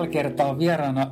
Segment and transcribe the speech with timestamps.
[0.00, 1.06] Tällä kertaa vieraana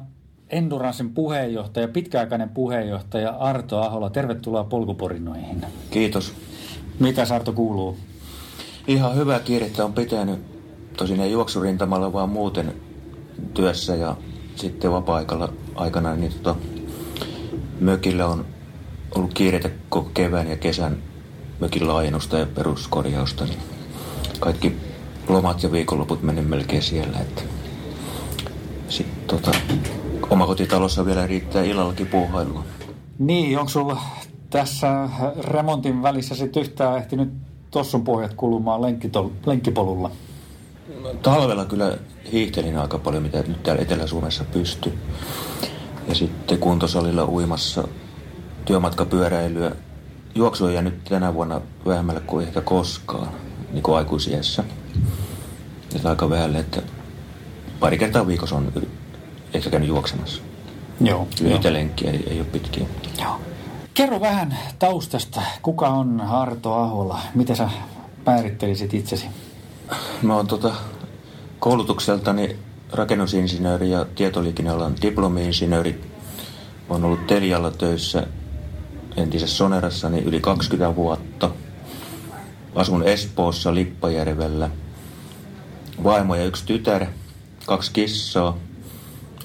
[0.50, 4.10] Endurancein puheenjohtaja, pitkäaikainen puheenjohtaja Arto Ahola.
[4.10, 5.66] Tervetuloa polkuporinoihin.
[5.90, 6.34] Kiitos.
[7.00, 7.96] Mitä Arto kuuluu?
[8.86, 10.40] Ihan hyvää kiirettä on pitänyt.
[10.96, 12.74] Tosin ei juoksurintamalla, vaan muuten
[13.54, 14.16] työssä ja
[14.56, 16.58] sitten vapaa-aikana aikana, niin tota,
[17.80, 18.46] mökillä on
[19.14, 20.96] ollut kiireitä koko kevään ja kesän
[21.60, 23.44] mökin laajennusta ja peruskorjausta.
[23.44, 23.58] Niin
[24.40, 24.76] kaikki
[25.28, 27.18] lomat ja viikonloput meni melkein siellä.
[27.18, 27.57] Että
[28.88, 29.50] sitten tota,
[30.30, 32.64] omakotitalossa vielä riittää illallakin puuhailua.
[33.18, 34.00] Niin, onko sulla
[34.50, 35.08] tässä
[35.40, 37.28] remontin välissä sitten yhtään ehtinyt
[37.70, 38.80] tossun pohjat kulumaan
[39.46, 40.10] lenkkipolulla?
[41.22, 41.98] Talvella kyllä
[42.32, 44.98] hiihtelin aika paljon, mitä nyt täällä Etelä-Suomessa pystyy.
[46.08, 47.88] Ja sitten kuntosalilla uimassa
[48.64, 49.72] työmatkapyöräilyä.
[50.34, 53.28] Juoksu on jäänyt tänä vuonna vähemmälle kuin ehkä koskaan,
[53.72, 54.64] niin kuin aikuisiessä.
[55.94, 56.82] Ja aika vähälle, että
[57.80, 58.72] pari kertaa viikossa on
[59.54, 60.42] ehkä käynyt juoksemassa.
[61.00, 61.28] Joo.
[61.40, 62.86] Lyhyitä lenkkiä, ei, ei ole pitkiä.
[63.20, 63.40] Joo.
[63.94, 65.42] Kerro vähän taustasta.
[65.62, 67.20] Kuka on Arto Ahola?
[67.34, 67.70] Miten sä
[68.26, 69.26] määrittelisit itsesi?
[70.22, 70.74] Mä oon tota,
[71.58, 72.56] koulutukseltani
[72.92, 75.92] rakennusinsinööri ja tietoliikennealan diplomi-insinööri.
[76.88, 78.26] Mä oon ollut Telialla töissä
[79.16, 81.50] entisessä Sonerassani yli 20 vuotta.
[82.74, 84.70] Asun Espoossa Lippajärvellä.
[86.04, 87.06] Vaimo ja yksi tytär,
[87.68, 88.56] kaksi kissaa.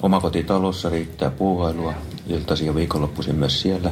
[0.02, 1.94] Omakotitalossa riittää puuhailua.
[2.26, 3.90] Iltaisin ja viikonloppuisin myös siellä.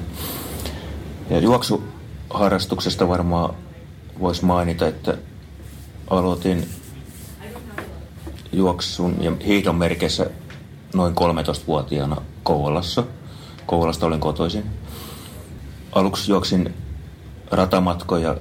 [1.31, 3.55] Ja juoksuharrastuksesta varmaan
[4.21, 5.19] voisi mainita, että
[6.11, 6.69] aloitin
[8.53, 10.31] juoksun ja hiihdon merkeissä
[10.95, 13.05] noin 13-vuotiaana Kouvolassa.
[13.67, 14.65] Kouvolasta olen kotoisin.
[15.93, 16.75] Aluksi juoksin
[17.51, 18.37] ratamatkoja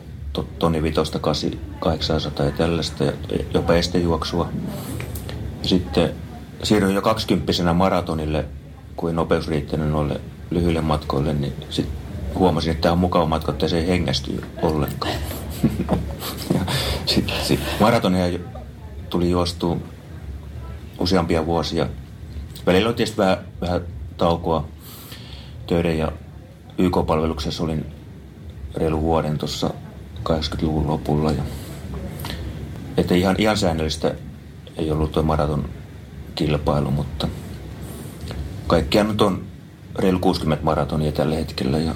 [0.59, 1.19] tonni vitosta
[1.79, 3.03] 800 ja tällaista,
[3.53, 4.49] jopa estejuoksua.
[5.61, 6.15] Sitten
[6.63, 8.45] siirryin jo kaksikymppisenä maratonille,
[8.95, 11.97] kuin nopeus riittänyt noille lyhyille matkoille, niin sitten
[12.35, 15.13] huomasin, että tämä on mukava matka, että se ei hengästy ollenkaan.
[17.05, 18.39] sitten sit maratonia
[19.09, 19.77] tuli juostua
[20.99, 21.87] useampia vuosia.
[22.65, 23.81] Välillä oli tietysti vähän, vähän
[24.17, 24.67] taukoa
[25.67, 26.11] töiden ja
[26.77, 27.85] YK-palveluksessa olin
[28.75, 29.73] reilu vuoden tuossa
[30.29, 31.31] 80-luvun lopulla.
[31.31, 31.43] Ja,
[32.97, 34.15] että ihan, ihan säännöllistä
[34.81, 35.69] ei ollut tuo maraton
[36.35, 37.27] kilpailu, mutta
[38.67, 39.43] kaikkiaan nyt on
[39.99, 41.95] reilu 60 maratonia tällä hetkellä ja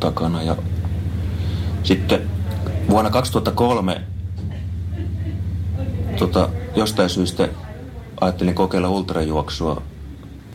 [0.00, 0.42] takana.
[0.42, 0.56] Ja
[1.82, 2.30] sitten
[2.90, 4.00] vuonna 2003
[6.18, 7.48] tota, jostain syystä
[8.20, 9.82] ajattelin kokeilla ultrajuoksua.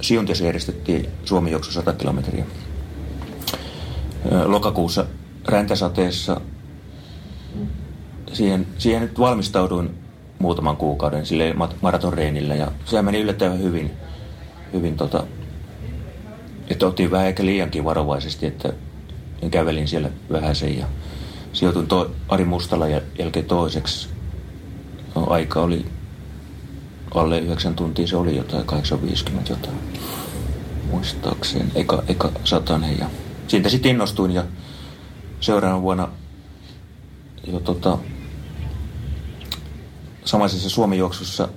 [0.01, 2.45] Siuntiassa järjestettiin Suomen juoksu 100 kilometriä.
[4.45, 5.05] Lokakuussa
[5.47, 6.41] räntäsateessa
[8.33, 10.00] siihen, siihen nyt valmistauduin
[10.41, 13.91] muutaman kuukauden sille maratonreenillä ja se meni yllättävän hyvin,
[14.73, 15.23] hyvin tota,
[16.67, 18.73] että otin vähän ehkä liiankin varovaisesti, että
[19.51, 20.85] kävelin siellä vähän sen ja
[21.53, 22.87] sijoituin to, Ari Mustala
[23.19, 24.09] jälkeen toiseksi.
[25.15, 25.85] No, aika oli
[27.15, 29.77] alle 9 tuntia, se oli jotain 850 jotain
[30.91, 33.05] muistaakseni, eka, eka satanen ja
[33.47, 34.43] siitä sitten innostuin ja
[35.39, 36.09] seuraavana vuonna
[37.47, 37.97] jo tota,
[40.31, 41.47] samaisessa Suomi-juoksussa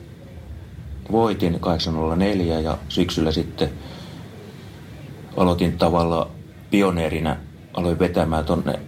[1.13, 3.71] voitin 804 ja syksyllä sitten
[5.37, 6.31] aloitin tavalla
[6.71, 7.37] pioneerina,
[7.75, 8.81] aloin vetämään tonne,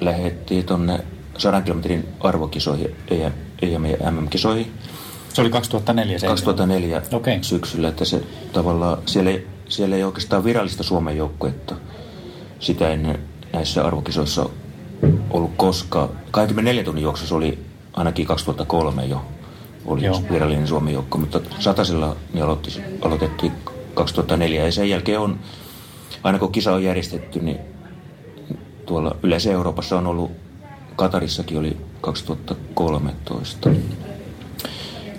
[0.00, 1.00] lähettiin tonne
[1.38, 2.96] 100 kilometrin arvokisoihin,
[3.62, 4.72] EM, ja MM-kisoihin.
[5.34, 7.38] Se oli 2004 se 2004 okay.
[7.42, 11.74] syksyllä, että se tavallaan, siellä ei, siellä ei oikeastaan virallista Suomen joukkuetta
[12.60, 13.18] sitä ennen
[13.52, 14.48] näissä arvokisoissa
[15.30, 16.08] ollut koskaan.
[16.30, 19.24] 24 tunnin juoksussa oli ainakin 2003 jo
[19.86, 20.22] oli Joo.
[20.30, 23.52] virallinen Suomen joukko, mutta satasella niin aloitti, aloitettiin
[23.94, 25.38] 2004 ja sen jälkeen on,
[26.22, 27.58] aina kun kisa on järjestetty, niin
[28.86, 30.30] tuolla yleensä Euroopassa on ollut,
[30.96, 33.70] Katarissakin oli 2013.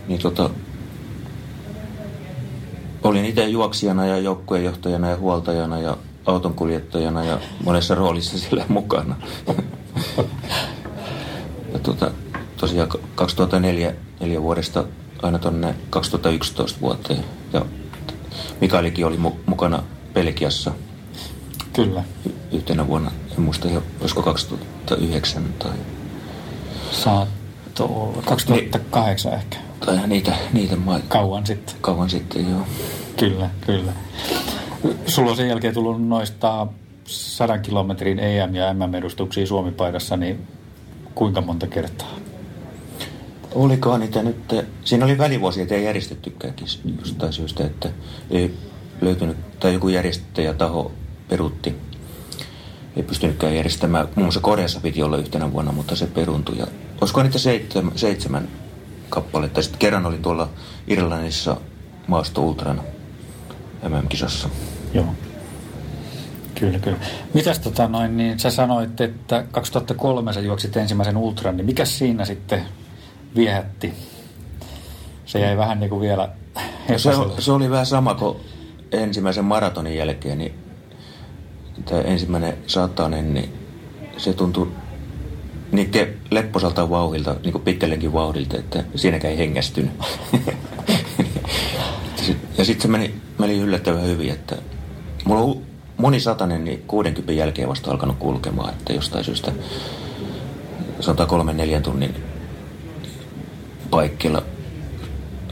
[0.07, 0.49] Niin tota,
[3.03, 9.15] olin itse juoksijana ja joukkueenjohtajana ja huoltajana ja autonkuljettajana ja monessa roolissa siellä mukana.
[11.73, 12.11] ja tota,
[12.57, 14.83] tosiaan 2004 neljä vuodesta
[15.21, 17.23] aina tuonne 2011 vuoteen.
[17.53, 17.65] Ja
[18.61, 20.71] Mikaelikin oli mu- mukana Belgiassa.
[21.73, 22.03] Kyllä.
[22.25, 23.67] Y- yhtenä vuonna, en muista,
[24.01, 25.71] olisiko 2009 tai...
[26.91, 28.21] Saatto olla.
[28.25, 29.57] 2008 Ni- ehkä.
[29.85, 31.75] Tai niitä, niitä ma- Kauan sitten.
[31.81, 32.61] Kauan sitten, joo.
[33.17, 33.91] Kyllä, kyllä.
[35.07, 36.67] Sulla on sen jälkeen tullut noista
[37.05, 40.47] sadan kilometrin EM- ja MM-edustuksia Suomi-paidassa, niin
[41.15, 42.15] kuinka monta kertaa?
[43.55, 46.53] Olikohan niitä nyt, siinä oli välivuosia, että ei järjestettykään
[46.99, 47.89] jostain syystä, että
[48.29, 48.57] ei
[49.01, 50.91] löytynyt, tai joku järjestäjä taho
[51.29, 51.75] peruutti.
[52.95, 54.07] Ei pystynytkään järjestämään.
[54.15, 56.57] Muun muassa Koreassa piti olla yhtenä vuonna, mutta se peruntui.
[56.57, 56.67] Ja,
[57.01, 58.47] olisiko niitä seitsemän, seitsemän
[59.09, 59.61] kappaletta.
[59.61, 60.49] Sitten kerran oli tuolla
[60.87, 61.57] Irlannissa
[62.07, 62.83] Maasto Ultrana
[63.89, 64.49] MM-kisassa.
[64.93, 65.15] Joo.
[66.59, 66.97] Kyllä, kyllä.
[67.33, 72.25] Mitäs tota noin, niin sä sanoit, että 2003 sä juoksit ensimmäisen ultran, niin mikä siinä
[72.25, 72.61] sitten
[73.35, 73.93] viehätti?
[75.25, 76.29] Se jäi vähän niin kuin vielä
[76.89, 78.37] no se, se oli vähän sama kuin
[78.91, 80.53] ensimmäisen maratonin jälkeen, niin
[81.85, 83.53] tämä ensimmäinen satanen, niin
[84.17, 84.71] se tuntui
[85.71, 85.91] niin
[86.31, 89.91] lepposalta vauhilta, niin kuin pitkällekin vauhdilta, että siinäkään ei hengästynyt.
[92.57, 94.55] ja sitten se meni, meni yllättävän hyvin, että
[95.25, 95.61] mulla on
[95.97, 99.51] moni satanen niin 60 jälkeen vasta alkanut kulkemaan, että jostain syystä
[100.99, 102.15] sanotaan kolmen neljän tunnin
[103.95, 104.43] paikkeilla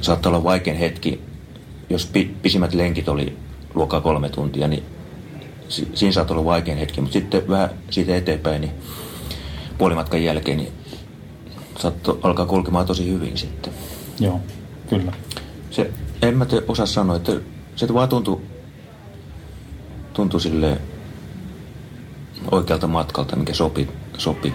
[0.02, 1.22] saattaa olla vaikein hetki,
[1.90, 2.12] jos
[2.42, 3.38] pisimmät lenkit oli
[3.74, 4.84] luokkaa kolme tuntia, niin
[5.70, 8.74] siinä saattaa olla vaikein hetki, mutta sitten vähän siitä eteenpäin, niin
[9.78, 10.72] puolimatkan jälkeen, niin
[11.80, 13.74] saattoi alkaa kulkemaan tosi hyvin sitten.
[14.20, 14.40] Joo,
[14.90, 15.14] kyllä.
[15.72, 15.92] Se,
[16.22, 17.32] en mä te osaa sanoa, että
[17.76, 18.42] se vaan tuntui,
[20.14, 20.78] tuntui sille
[22.52, 24.54] oikealta matkalta, mikä sopi, sopi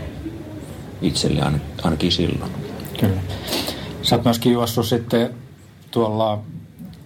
[1.02, 1.42] itselle
[1.82, 2.52] ainakin silloin.
[3.00, 3.20] Kyllä.
[4.08, 5.34] Sä oot myöskin juossut sitten
[5.90, 6.42] tuolla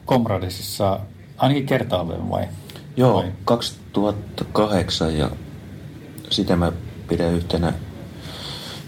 [0.05, 1.01] Komradisissa
[1.37, 2.49] ainakin kertaalleen vai?
[2.97, 3.33] Joo, vai?
[3.45, 5.31] 2008 ja
[6.31, 6.73] sitä mä
[7.09, 7.73] pidän yhtenä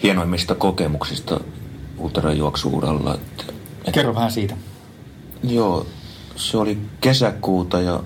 [0.02, 1.40] hienoimmista kokemuksista
[1.98, 3.14] ultrajuoksuuralla.
[3.14, 3.44] Että,
[3.78, 4.56] että, Kerro vähän siitä.
[5.42, 5.86] Joo,
[6.36, 8.02] se oli kesäkuuta ja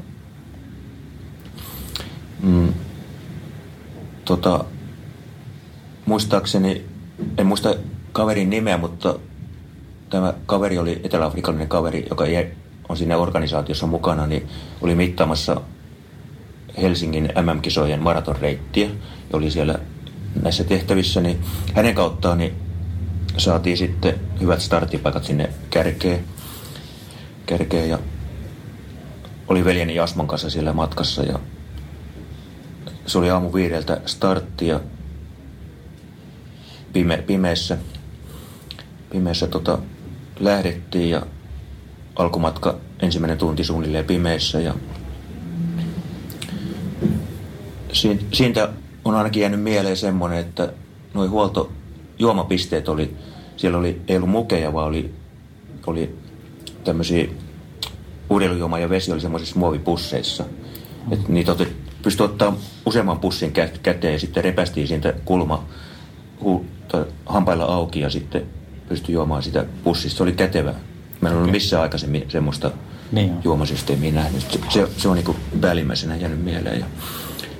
[2.43, 2.75] mm,
[4.25, 4.64] tota,
[6.06, 6.84] muistaakseni,
[7.38, 7.75] en muista
[8.12, 9.19] kaverin nimeä, mutta
[10.10, 12.25] tämä kaveri oli eteläafrikalainen kaveri, joka
[12.88, 14.49] on siinä organisaatiossa mukana, niin
[14.81, 15.60] oli mittaamassa
[16.82, 18.87] Helsingin MM-kisojen maratonreittiä
[19.32, 19.78] ja oli siellä
[20.43, 21.40] näissä tehtävissä, niin
[21.75, 22.55] hänen kauttaan niin
[23.37, 26.25] saatiin sitten hyvät starttipaikat sinne kärkeen,
[27.46, 27.99] kärkeen ja
[29.49, 31.38] oli veljeni Jasmon kanssa siellä matkassa ja
[33.06, 34.81] se oli aamu viideltä starttia
[36.93, 37.78] pime, pimeässä,
[39.11, 39.78] pimeässä tota,
[40.40, 41.23] lähdettiin ja
[42.17, 44.75] alkumatka ensimmäinen tunti suunnilleen pimeässä ja
[48.32, 48.69] siitä
[49.05, 50.73] on ainakin jäänyt mieleen semmoinen, että
[51.14, 53.17] nuo huoltojuomapisteet oli,
[53.56, 55.14] siellä oli, ei ollut mukeja, vaan oli,
[55.87, 56.17] oli
[56.85, 57.29] tämmöisiä
[58.31, 60.44] urheilujuoma ja vesi oli semmoisissa muovipusseissa.
[61.11, 62.56] Et niitä otet, pystyi ottaa
[62.87, 63.52] useamman pussin
[63.82, 65.64] käteen ja sitten repästiin siitä kulma
[67.26, 68.46] hampailla auki ja sitten
[68.88, 70.17] pystyi juomaan sitä pussista.
[70.17, 70.75] Se oli kätevä.
[71.20, 72.70] Meillä ei ollut missään aikaisemmin semmoista
[73.12, 74.43] niin juomasysteemiä nähnyt.
[74.50, 76.81] Se, se, se on niin päällimmäisenä jäänyt mieleen.
[76.81, 76.87] Ja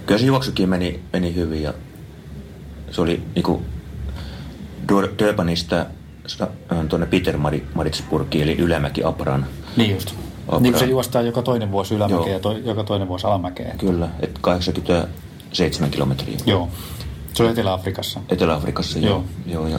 [0.07, 1.75] kyllä se juoksukin meni, meni hyvin ja
[2.91, 3.63] se oli niinku
[5.19, 5.87] Durbanista
[6.89, 9.47] tuonne Petermaritzburgiin eli Ylämäki Apran.
[9.77, 10.15] Niin just.
[10.47, 10.63] Apran.
[10.63, 13.75] Niin se juostaa joka toinen vuosi ylämäkeä ja to, joka toinen vuosi alamäkeä.
[13.79, 16.39] Kyllä, että 87 kilometriä.
[16.47, 16.69] Joo.
[17.35, 18.21] Se on Etelä-Afrikassa.
[18.29, 19.25] Etelä-Afrikassa, joo.
[19.47, 19.67] joo.
[19.67, 19.79] joo ja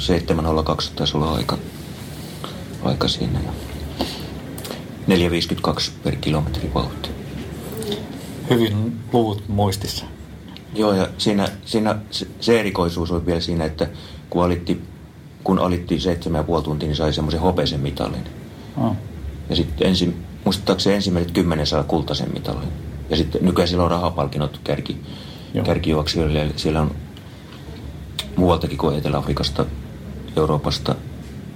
[0.00, 1.58] 702 taisi olla aika,
[2.82, 3.40] aika siinä.
[5.08, 7.20] 4,52 per kilometri vauhti
[8.50, 10.04] hyvin luvut muistissa.
[10.74, 11.96] Joo, ja siinä, siinä
[12.40, 13.88] se erikoisuus oli vielä siinä, että
[14.30, 14.82] kun alitti,
[15.44, 15.98] kun alitti
[16.58, 18.24] 7,5 tuntia, niin sai semmoisen hopeisen mitalin.
[18.76, 18.96] Oh.
[19.50, 22.68] Ja sitten ensin, muistaakseni ensimmäiset kymmenen saa kultaisen mitalin.
[23.10, 24.96] Ja sitten nykyään siellä on rahapalkinnot kärki,
[25.64, 26.50] kärkijuoksijoille.
[26.56, 26.94] Siellä on
[28.36, 29.66] muualtakin kuin Etelä-Afrikasta,
[30.36, 30.94] Euroopasta.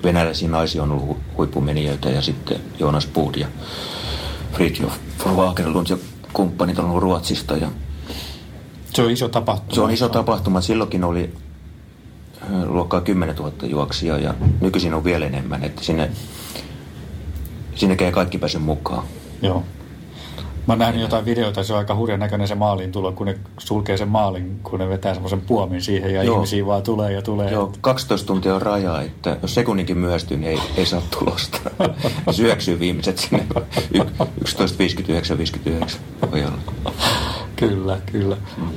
[0.04, 3.46] Venäläisiä naisia on ollut huippumenijöitä ja sitten Jonas Buud ja
[4.52, 4.94] Fridtjof
[5.36, 5.96] Wagerlund ja
[6.32, 7.56] kumppanit on ollut Ruotsista.
[7.56, 7.68] Ja
[8.94, 9.74] se on iso tapahtuma.
[9.74, 10.60] Se on iso tapahtuma.
[10.60, 11.32] Silloinkin oli
[12.42, 15.64] äh, luokkaa 10 000 juoksia ja nykyisin on vielä enemmän.
[15.64, 16.10] Että sinne,
[17.74, 19.04] sinne ei kaikki pääse mukaan.
[19.42, 19.64] Joo.
[20.66, 23.38] Mä oon nähnyt jotain videoita, se on aika hurjan näköinen se maaliin tulo, kun ne
[23.58, 26.34] sulkee sen maalin, kun ne vetää semmoisen puomin siihen ja Joo.
[26.34, 27.50] ihmisiä vaan tulee ja tulee.
[27.50, 31.58] Joo, 12 tuntia on raja, että jos sekunninkin myöhästyy, niin ei, ei saa tulosta.
[32.30, 33.46] Syöksyy viimeiset sinne
[34.44, 35.96] 11.59-59
[36.32, 36.58] ojalla.
[37.56, 38.36] Kyllä, kyllä.
[38.56, 38.68] Mm.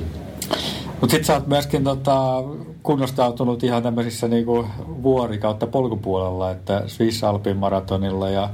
[1.00, 2.44] Mutta sitten sä oot myöskin tota,
[2.82, 4.66] kunnostautunut ihan tämmöisissä niinku
[5.02, 8.50] vuori- kautta polkupuolella, että Swiss Alpin maratonilla ja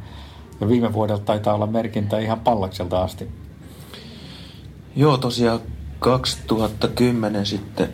[0.64, 3.28] ja viime vuodelta taitaa olla merkintä ihan pallakselta asti.
[4.96, 5.60] Joo, tosiaan
[5.98, 7.92] 2010 sitten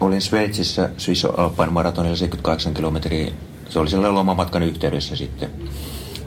[0.00, 3.32] olin Sveitsissä Swiss Alpine maratonilla 78 kilometriä.
[3.68, 5.50] Se oli sellainen lomamatkan yhteydessä sitten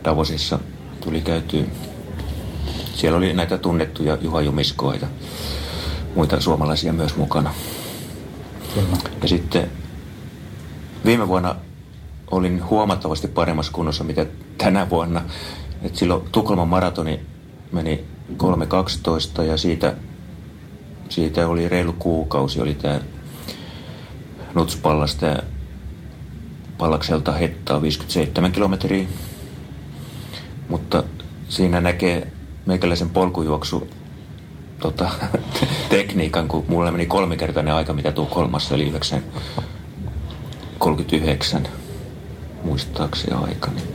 [0.04, 0.60] Davosissa.
[1.02, 1.64] Tuli käytyä.
[2.96, 5.08] Siellä oli näitä tunnettuja Juha Jumiskoa ja
[6.16, 7.54] muita suomalaisia myös mukana.
[8.74, 8.98] Kyllä.
[9.22, 9.72] Ja sitten
[11.06, 11.56] viime vuonna
[12.32, 14.26] olin huomattavasti paremmassa kunnossa mitä
[14.58, 15.22] tänä vuonna.
[15.82, 17.20] Et silloin Tukholman maratoni
[17.72, 18.06] meni
[19.38, 19.94] 3.12 ja siitä,
[21.10, 22.62] siitä oli reilu kuukausi.
[22.62, 23.00] Oli tämä
[24.54, 25.44] Nutspallasta ja
[26.78, 29.08] Pallakselta hettaa 57 kilometriä.
[30.70, 31.04] Mutta
[31.50, 32.28] siinä näkee
[32.66, 33.88] meikäläisen polkujuoksu
[34.80, 35.10] tota,
[35.90, 39.24] tekniikan, kun mulla meni kolmikertainen aika, mitä Tukholmassa, eli 9,
[40.80, 41.68] 39
[42.64, 43.72] muistaakseni aika.
[43.72, 43.88] Niin,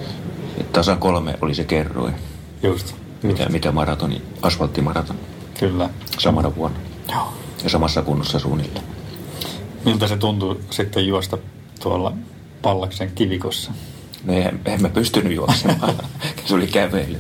[0.61, 2.15] et tasan kolme oli se kerroin,
[2.63, 2.95] Just.
[3.23, 5.17] mitä, mitä maratoni, asfalttimaraton
[5.59, 5.91] Kyllä.
[6.19, 6.79] samana vuonna.
[7.13, 7.33] Joo.
[7.65, 8.85] Ja samassa kunnossa suunnilleen.
[9.85, 11.39] Miltä se tuntui sitten juosta
[11.81, 12.13] tuolla
[12.63, 13.73] Pallaksen kivikossa?
[14.25, 15.95] No en, en mä pystynyt juoksemaan.
[16.47, 17.19] se oli kävely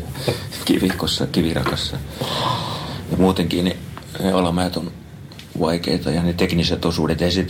[0.64, 1.96] kivikossa, kivirakassa.
[3.10, 3.76] Ja muutenkin ne,
[4.22, 4.92] ne alamäät on
[5.60, 7.22] vaikeita ja ne tekniset osuudet.
[7.22, 7.46] Ei se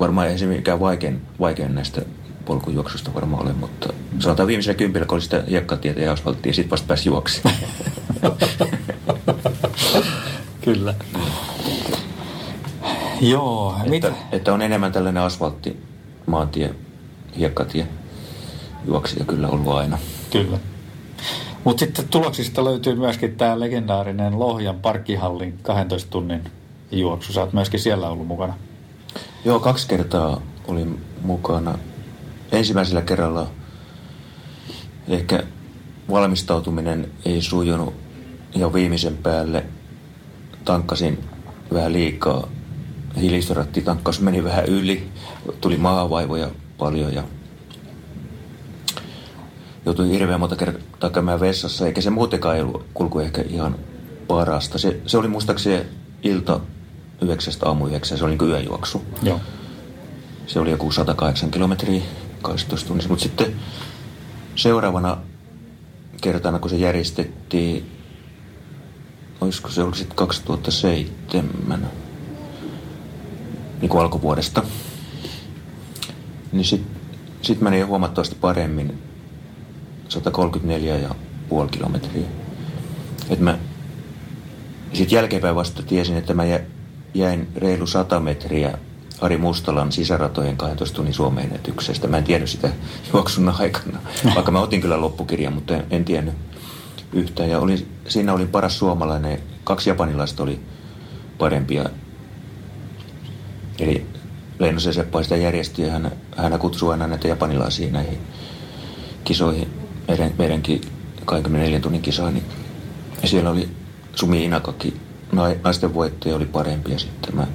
[0.00, 2.02] varmaan ei se mikään vaikein, vaikein näistä
[2.50, 6.70] polkujuoksusta varmaan ole, mutta sanotaan viimeisellä kympillä, kun oli sitä hiekkatietä ja asfalttia, ja sitten
[6.70, 7.42] vasta pääsi juoksi.
[10.64, 10.94] Kyllä.
[13.20, 14.08] Joo, mitä?
[14.08, 15.82] että, että, on enemmän tällainen asfaltti,
[16.26, 16.74] maantie,
[17.38, 17.86] hiekkatie
[18.84, 19.98] juoksija kyllä ollut aina.
[20.30, 20.58] Kyllä.
[21.64, 26.44] Mutta sitten tuloksista löytyy myöskin tämä legendaarinen Lohjan parkkihallin 12 tunnin
[26.92, 27.32] juoksu.
[27.32, 28.54] Sä oot myöskin siellä ollut mukana.
[29.44, 31.78] Joo, kaksi kertaa olin mukana.
[32.52, 33.50] Ensimmäisellä kerralla
[35.08, 35.42] ehkä
[36.10, 37.94] valmistautuminen ei sujunut
[38.54, 39.64] ja viimeisen päälle
[40.64, 41.18] tankkasin
[41.72, 42.48] vähän liikaa.
[43.20, 45.08] Hiilistoratti tankkaus meni vähän yli,
[45.60, 47.22] tuli maavaivoja paljon ja
[49.86, 53.76] joutui hirveän monta kertaa käymään vessassa, eikä se muutenkaan ei ollut kulku ehkä ihan
[54.28, 54.78] parasta.
[54.78, 55.86] Se, se oli muistaakseni
[56.22, 56.60] ilta
[57.20, 59.02] yhdeksästä aamu yhdeksän, se oli niin yöjuoksu.
[59.22, 59.40] Joo.
[60.46, 62.02] Se oli joku 108 kilometriä
[62.42, 63.54] 12 tunnissa, mutta sitten
[64.56, 65.16] seuraavana
[66.20, 67.90] kertana, kun se järjestettiin,
[69.40, 71.88] olisiko se ollut sitten 2007,
[73.80, 74.62] niin kuin alkuvuodesta,
[76.52, 77.00] niin sitten
[77.42, 78.98] sit meni jo huomattavasti paremmin
[80.08, 82.26] 134,5 kilometriä.
[83.30, 83.58] Et mä
[84.92, 86.42] sitten jälkeenpäin vasta tiesin, että mä
[87.14, 88.78] jäin reilu 100 metriä
[89.20, 92.08] Ari Mustolan sisäratojen 12 tunnin Suomen ennätyksestä.
[92.08, 92.70] Mä en tiennyt sitä
[93.12, 93.98] juoksun aikana,
[94.34, 96.34] vaikka mä otin kyllä loppukirjan, mutta en, en tiennyt
[97.12, 97.50] yhtään.
[97.50, 100.60] Ja olin, siinä olin paras suomalainen, kaksi japanilaista oli
[101.38, 101.90] parempia.
[103.78, 104.06] Eli
[104.58, 108.18] Leinosen Seppa sitä järjesti ja hän, hän kutsui aina näitä japanilaisia näihin
[109.24, 109.68] kisoihin,
[110.08, 110.80] meidän, meidänkin
[111.24, 112.34] 24 tunnin kisaan.
[112.34, 112.44] Niin,
[113.22, 113.68] ja siellä oli
[114.14, 114.94] Sumi Inakaki,
[115.64, 117.46] naisten voittaja oli parempi ja sitten tämä,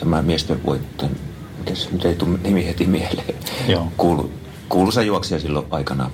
[0.00, 1.10] tämä miesten voittaja,
[1.58, 3.34] mitäs, nyt ei tule nimi heti mieleen,
[3.68, 3.86] Joo.
[3.96, 4.30] Kuulu,
[4.68, 6.10] kuuluisa juoksija silloin aikana.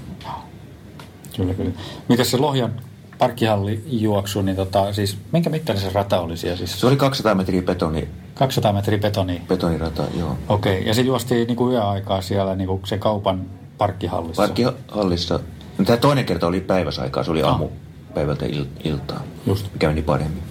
[1.37, 1.71] Kyllä, kyllä.
[2.09, 2.73] Mitäs se Lohjan
[3.19, 6.57] parkkihallijuoksu, niin tota, siis minkä mittainen se rata oli siellä?
[6.57, 9.41] Siis Se oli 200 metriä betoni, 200 metriä betonia.
[9.49, 10.37] betonirata, joo.
[10.49, 13.43] Okei, ja se juostiin niin kuin yöaikaa siellä niin kuin sen kaupan
[13.79, 14.43] parkkihallissa.
[14.43, 15.41] Parkkihallissa,
[15.79, 17.51] no, tämä toinen kerta oli päiväsaikaa, se oli Ah.
[17.51, 17.69] aamu
[18.15, 19.67] päivältä il, iltaa, Just.
[19.73, 20.43] mikä meni paremmin.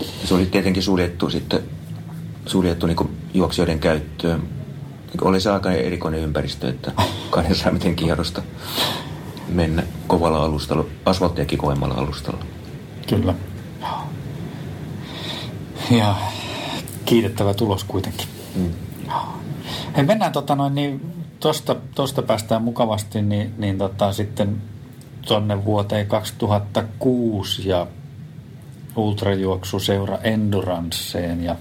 [0.00, 1.60] Ja se oli tietenkin suljettu sitten,
[2.46, 4.48] suljettu niin juoksijoiden käyttöön.
[5.20, 6.92] Oli se aika erikoinen ympäristö, että
[7.30, 8.42] 200 metrin kierrosta
[9.48, 12.44] mennä kovalla alustalla, asfalttiakin kovemmalla alustalla.
[13.08, 13.34] Kyllä.
[15.90, 16.14] Ja
[17.04, 18.26] kiitettävä tulos kuitenkin.
[18.54, 18.70] Mm.
[19.96, 24.62] Hei, mennään tota noin, niin tosta, tosta päästään mukavasti niin, niin tota, sitten
[25.26, 27.86] tuonne vuoteen 2006 ja
[28.96, 31.56] ultrajuoksuseura Enduranceen ja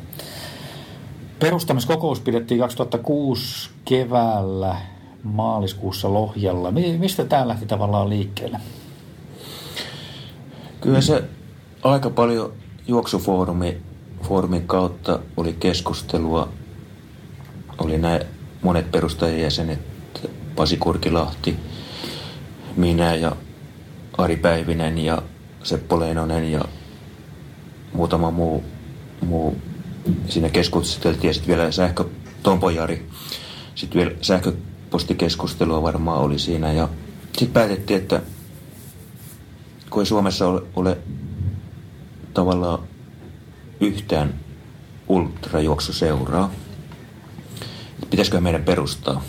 [1.40, 4.75] perustamiskokous pidettiin 2006 keväällä
[5.24, 6.72] maaliskuussa Lohjalla.
[6.72, 8.60] Mi- Mistä tämä lähti tavallaan liikkeelle?
[10.82, 11.24] Kyllä se
[11.84, 12.54] aika paljon
[12.88, 13.78] juoksufoorumi
[14.24, 16.50] foorumin kautta oli keskustelua.
[17.78, 18.20] Oli nämä
[18.62, 19.80] monet perustajajäsenet,
[20.56, 21.56] Pasi Kurkilahti,
[22.75, 23.36] minä ja
[24.18, 25.22] Ari Päivinen ja
[25.63, 26.62] Seppo Leinonen ja
[27.94, 28.63] muutama muu.
[29.22, 29.58] muu.
[30.29, 32.05] Siinä keskusteltiin ja sitten vielä sähkö,
[32.43, 33.10] Tompo Jari.
[33.75, 36.89] Sitten vielä sähköpostikeskustelua varmaan oli siinä ja
[37.24, 38.22] sitten päätettiin, että
[39.89, 40.98] kun ei Suomessa ole, ole
[42.33, 42.79] tavallaan
[43.79, 44.39] yhtään
[45.07, 46.51] ultrajuoksuseuraa,
[48.10, 49.24] pitäisikö meidän perustaa.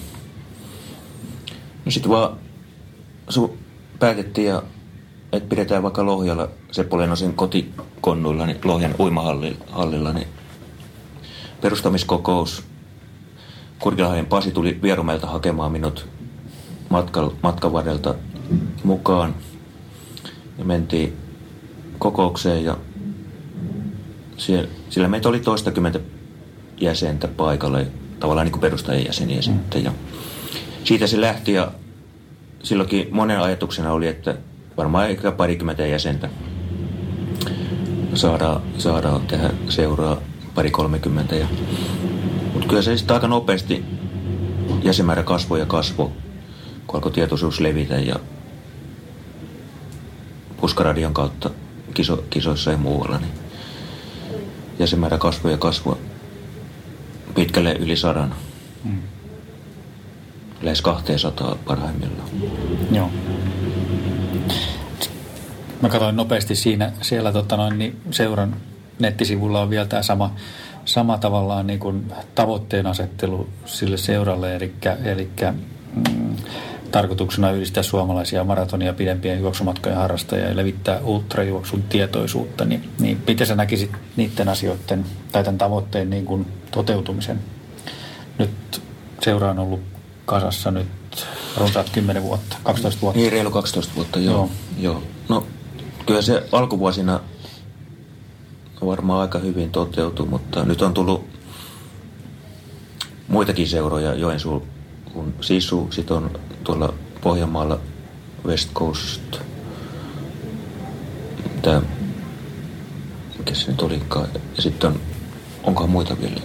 [1.85, 2.37] No sitten vaan
[3.29, 3.59] su,
[3.99, 4.55] päätettiin,
[5.33, 10.29] että pidetään vaikka Lohjalla Seppo Lenosen kotikonnuilla, niin Lohjan uimahallilla, niin
[11.65, 12.63] perustamiskokous.
[13.79, 16.09] Kurkilainen Pasi tuli Vierumelta hakemaan minut
[16.89, 18.15] matkan, matkan varrelta
[18.85, 19.35] mukaan.
[20.59, 21.17] Ja mentiin
[21.99, 22.77] kokoukseen ja
[24.37, 26.01] siellä, sillä meitä oli toistakymmentä
[26.81, 27.87] jäsentä paikalle,
[28.21, 29.43] tavallaan niin kuin perustajien jäseniä mm.
[29.43, 29.85] sitten.
[29.85, 29.93] Ja
[30.85, 31.73] siitä se lähti ja
[32.63, 34.37] silloinkin monen ajatuksena oli, että
[34.77, 36.29] varmaan ehkä parikymmentä jäsentä
[38.15, 40.21] saadaan, saadaan tehdä seuraa
[40.55, 41.35] pari kolmekymmentä.
[41.35, 41.47] Ja,
[42.53, 43.85] mutta kyllä se sitten aika nopeasti
[44.83, 46.11] jäsenmäärä kasvoi ja kasvoi,
[46.87, 48.17] kun alkoi tietoisuus levitä ja
[50.61, 51.51] puskaradion kautta
[51.95, 53.33] kiso, kisoissa ja muualla, niin
[54.79, 55.97] jäsenmäärä kasvoi ja kasvoi
[57.35, 58.35] pitkälle yli sadan.
[58.85, 59.03] Mm.
[60.63, 62.29] Lähes 200 parhaimmillaan.
[62.93, 63.11] Joo.
[65.83, 68.57] Mä katsoin nopeasti siinä, siellä tota noin, niin seuran
[68.99, 70.35] nettisivulla on vielä tämä sama,
[70.85, 74.75] sama tavallaan niin kuin tavoitteen asettelu sille seuralle, eli,
[75.05, 75.29] eli
[75.95, 76.37] mm,
[76.91, 83.57] tarkoituksena yhdistää suomalaisia maratonia pidempien juoksumatkojen harrastajia ja levittää ultrajuoksun tietoisuutta, niin, niin miten sä
[83.57, 87.41] näkisit niiden asioiden tai tämän tavoitteen niin kuin toteutumisen?
[88.39, 88.83] Nyt
[89.23, 89.81] seura on ollut
[90.27, 90.87] kasassa nyt
[91.57, 93.21] runsaat 10 vuotta, 12 vuotta.
[93.21, 94.35] Niin, reilu 12 vuotta, joo.
[94.35, 94.51] joo.
[94.79, 95.03] joo.
[95.29, 95.47] No,
[96.07, 97.21] kyllä se alkuvuosina
[98.87, 101.25] varmaan aika hyvin toteutui, mutta nyt on tullut
[103.29, 104.63] muitakin seuroja Joensuun
[105.41, 106.31] Sisu, sitten on
[106.65, 107.81] tuolla Pohjanmaalla
[108.47, 109.39] West Coast,
[111.63, 111.83] tämä,
[113.39, 115.01] mikä se nyt olikaan, ja sitten on,
[115.63, 116.41] onkohan muita vielä.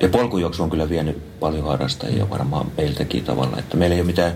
[0.00, 4.32] Ja polkujuoksu on kyllä vienyt paljon harrastajia varmaan meiltäkin tavalla, että meillä ei ole mitään,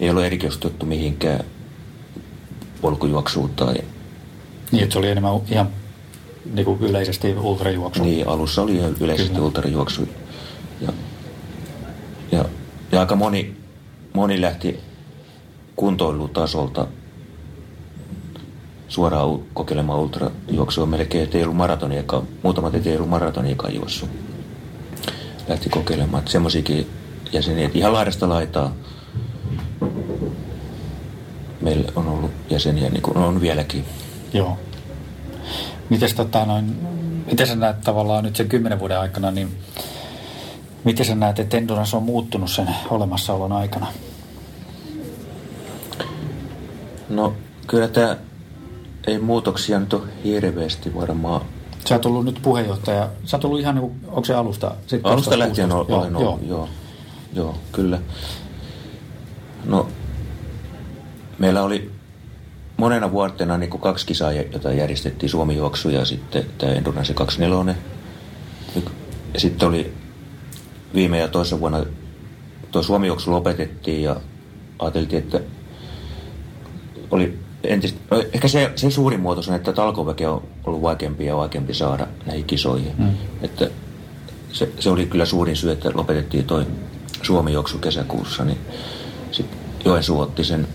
[0.00, 1.44] ei ole erikoistuttu mihinkään
[2.80, 3.74] polkujuoksuun tai...
[4.72, 5.68] Niin, että se oli enemmän ihan
[6.54, 8.02] niin kuin yleisesti ultrajuoksu.
[8.02, 9.46] Niin, alussa oli yleisesti Kyllä.
[9.46, 10.08] ultrajuoksu.
[10.80, 10.92] Ja,
[12.32, 12.44] ja,
[12.92, 13.56] ja aika moni,
[14.12, 14.80] moni lähti
[15.76, 16.86] kuntoilutasolta
[18.88, 22.28] suoraan kokeilemaan ultrajuoksua melkein, ettei ollut maratoniakaan.
[22.42, 24.10] Muutamat ettei ollut maratoniakaan juossut.
[25.48, 26.22] Lähti kokeilemaan.
[26.28, 26.86] Semmoisiakin
[27.32, 28.74] jäseniä, että ihan laidasta laitaa
[31.60, 33.84] meillä on ollut jäseniä, niin kuin on vieläkin.
[34.32, 34.58] Joo.
[35.90, 36.64] Mites, tota, noin,
[37.26, 39.56] miten sä näet tavallaan nyt sen kymmenen vuoden aikana, niin
[40.84, 43.86] miten sä näet, että Endurance on muuttunut sen olemassaolon aikana?
[47.08, 47.34] No
[47.66, 48.16] kyllä tämä
[49.06, 51.40] ei muutoksia nyt ole hirveästi varmaan.
[51.88, 53.08] Sä oot ollut nyt puheenjohtaja.
[53.24, 54.74] Sä oot ollut ihan niin kuin, onko se alusta?
[54.86, 56.38] Sitten alusta lähtien olen joo, ollut, joo.
[56.48, 56.68] joo.
[57.32, 57.98] Joo, kyllä.
[59.64, 59.88] No,
[61.38, 61.89] meillä oli
[62.80, 67.74] monena vuotena niin kuin kaksi kisaa, jota järjestettiin Suomi-juoksu ja sitten tämä Endurance 24.
[69.34, 69.92] Ja sitten oli
[70.94, 71.84] viime ja toisessa vuonna
[72.70, 74.16] tuo Suomi-juoksu lopetettiin ja
[74.78, 75.40] ajateltiin, että
[77.10, 81.36] oli entistä, no ehkä se, se suurin muutos on, että talkoväki on ollut vaikeampi ja
[81.36, 82.92] vaikeampi saada näihin kisoihin.
[82.98, 83.10] Mm.
[83.42, 83.70] Että
[84.52, 86.66] se, se, oli kyllä suurin syy, että lopetettiin toi
[87.22, 88.58] Suomi-juoksu kesäkuussa, niin
[89.32, 90.68] sitten Joensuu otti sen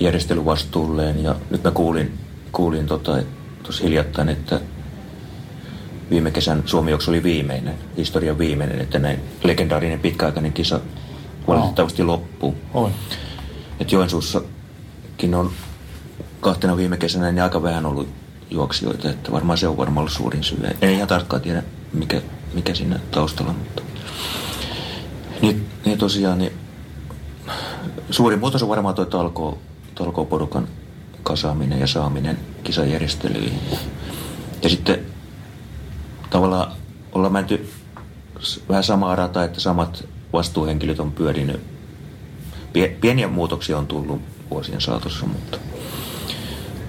[0.00, 2.18] järjestelyvastuulleen ja nyt mä kuulin,
[2.52, 3.22] kuulin tota,
[3.62, 4.60] tuossa hiljattain, että
[6.10, 10.80] viime kesän Suomi oli viimeinen, historian viimeinen, että näin legendaarinen pitkäaikainen kisa
[11.48, 12.54] valitettavasti loppuu.
[12.74, 12.90] Oi.
[13.80, 15.50] Että Joensuussakin on
[16.40, 18.08] kahtena viime kesänä niin aika vähän ollut
[18.50, 20.58] juoksijoita, että varmaan se on varmaan ollut suurin syy.
[20.82, 22.22] En ihan tarkkaan tiedä, mikä,
[22.54, 23.82] mikä siinä taustalla, mutta...
[25.42, 26.52] Niin, niin tosiaan, niin
[28.10, 29.58] suurin muutos on varmaan tuo talko,
[30.00, 30.68] talkooporukan
[31.22, 33.60] kasaaminen ja saaminen kisajärjestelyihin.
[34.62, 34.98] Ja sitten
[36.30, 36.72] tavallaan
[37.12, 37.70] ollaan menty
[38.68, 41.60] vähän samaa rataa, että samat vastuuhenkilöt on pyörinyt.
[43.00, 45.58] Pieniä muutoksia on tullut vuosien saatossa, mutta,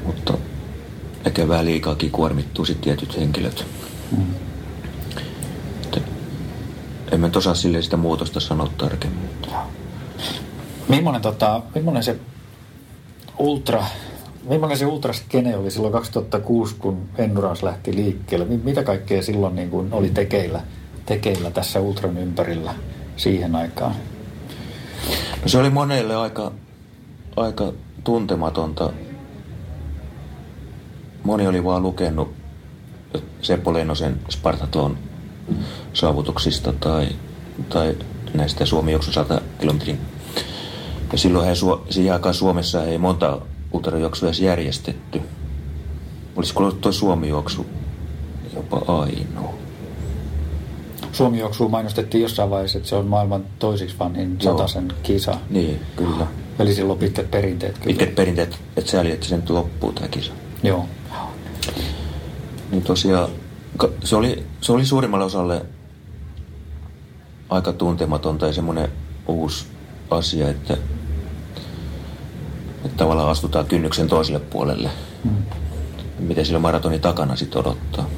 [0.06, 0.34] mutta
[1.26, 3.66] ehkä vähän liikaakin kuormittuu sitten tietyt henkilöt.
[4.18, 4.34] Mm.
[7.12, 9.30] En mä osaa sille sitä muutosta sanoa tarkemmin.
[10.90, 12.20] Millainen, tota, millainen se
[13.38, 13.84] ultra
[14.44, 18.46] Millainen se ultraskene oli silloin 2006, kun Endurance lähti liikkeelle?
[18.46, 20.62] Mitä kaikkea silloin niin kuin oli tekeillä,
[21.06, 22.76] tekeillä tässä ultran ympärillä
[23.18, 23.96] siihen aikaan?
[25.42, 26.52] No se oli monelle aika,
[27.36, 28.94] aika tuntematonta.
[31.24, 32.34] Moni oli vaan lukenut
[33.42, 34.98] Seppo Lennosen Spartaton
[35.94, 37.08] saavutuksista tai
[37.70, 37.98] tai
[38.34, 40.00] näistä Suomi juoksun 100 kilometrin.
[41.12, 41.54] Ja silloin he,
[41.90, 43.40] siihen aikaan Suomessa ei monta
[43.72, 45.22] ultrajuoksua edes järjestetty.
[46.36, 47.66] Olisiko ollut tuo Suomi-juoksu
[48.54, 49.54] jopa ainoa?
[51.12, 55.38] Suomi-juoksua mainostettiin jossain vaiheessa, että se on maailman toisiksi vanhin sataisen kisa.
[55.50, 56.28] Niin, kyllä.
[56.60, 57.74] Eli silloin pitkät perinteet.
[57.78, 57.88] Kyllä.
[57.88, 60.32] Pitkät perinteet, että sääli, että se nyt loppuu tämä kisa.
[60.64, 60.86] Joo.
[62.72, 63.30] Niin tosiaan,
[64.04, 65.66] se oli, se oli suurimmalle osalle
[67.50, 68.92] aika tuntematonta ja semmoinen
[69.28, 69.66] uusi
[70.10, 70.78] asia, että,
[72.86, 74.90] että tavallaan astutaan kynnyksen toiselle puolelle.
[75.24, 75.44] Hmm.
[76.20, 78.10] Miten sillä maratoni takana sitten odottaa.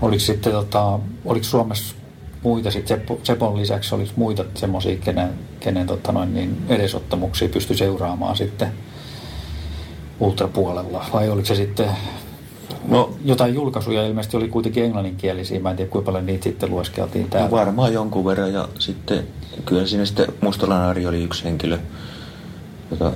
[0.00, 1.94] Oliko sitten tota, oliko Suomessa
[2.42, 8.36] muita sitten Sepon lisäksi, oliko muita semmoisia, kenen, kenen tota noin, niin edesottamuksia pystyi seuraamaan
[8.36, 8.72] sitten
[10.20, 11.04] ultrapuolella?
[11.12, 11.88] Vai oliko se sitten
[12.88, 15.60] No, jotain julkaisuja ilmeisesti oli kuitenkin englanninkielisiä.
[15.60, 17.48] Mä en tiedä, kuinka paljon niitä sitten lueskeltiin täällä.
[17.48, 18.52] No varmaan jonkun verran.
[18.52, 19.26] Ja sitten
[19.64, 21.78] kyllä siinä sitten Mustalan Ari oli yksi henkilö,
[22.92, 23.12] jota,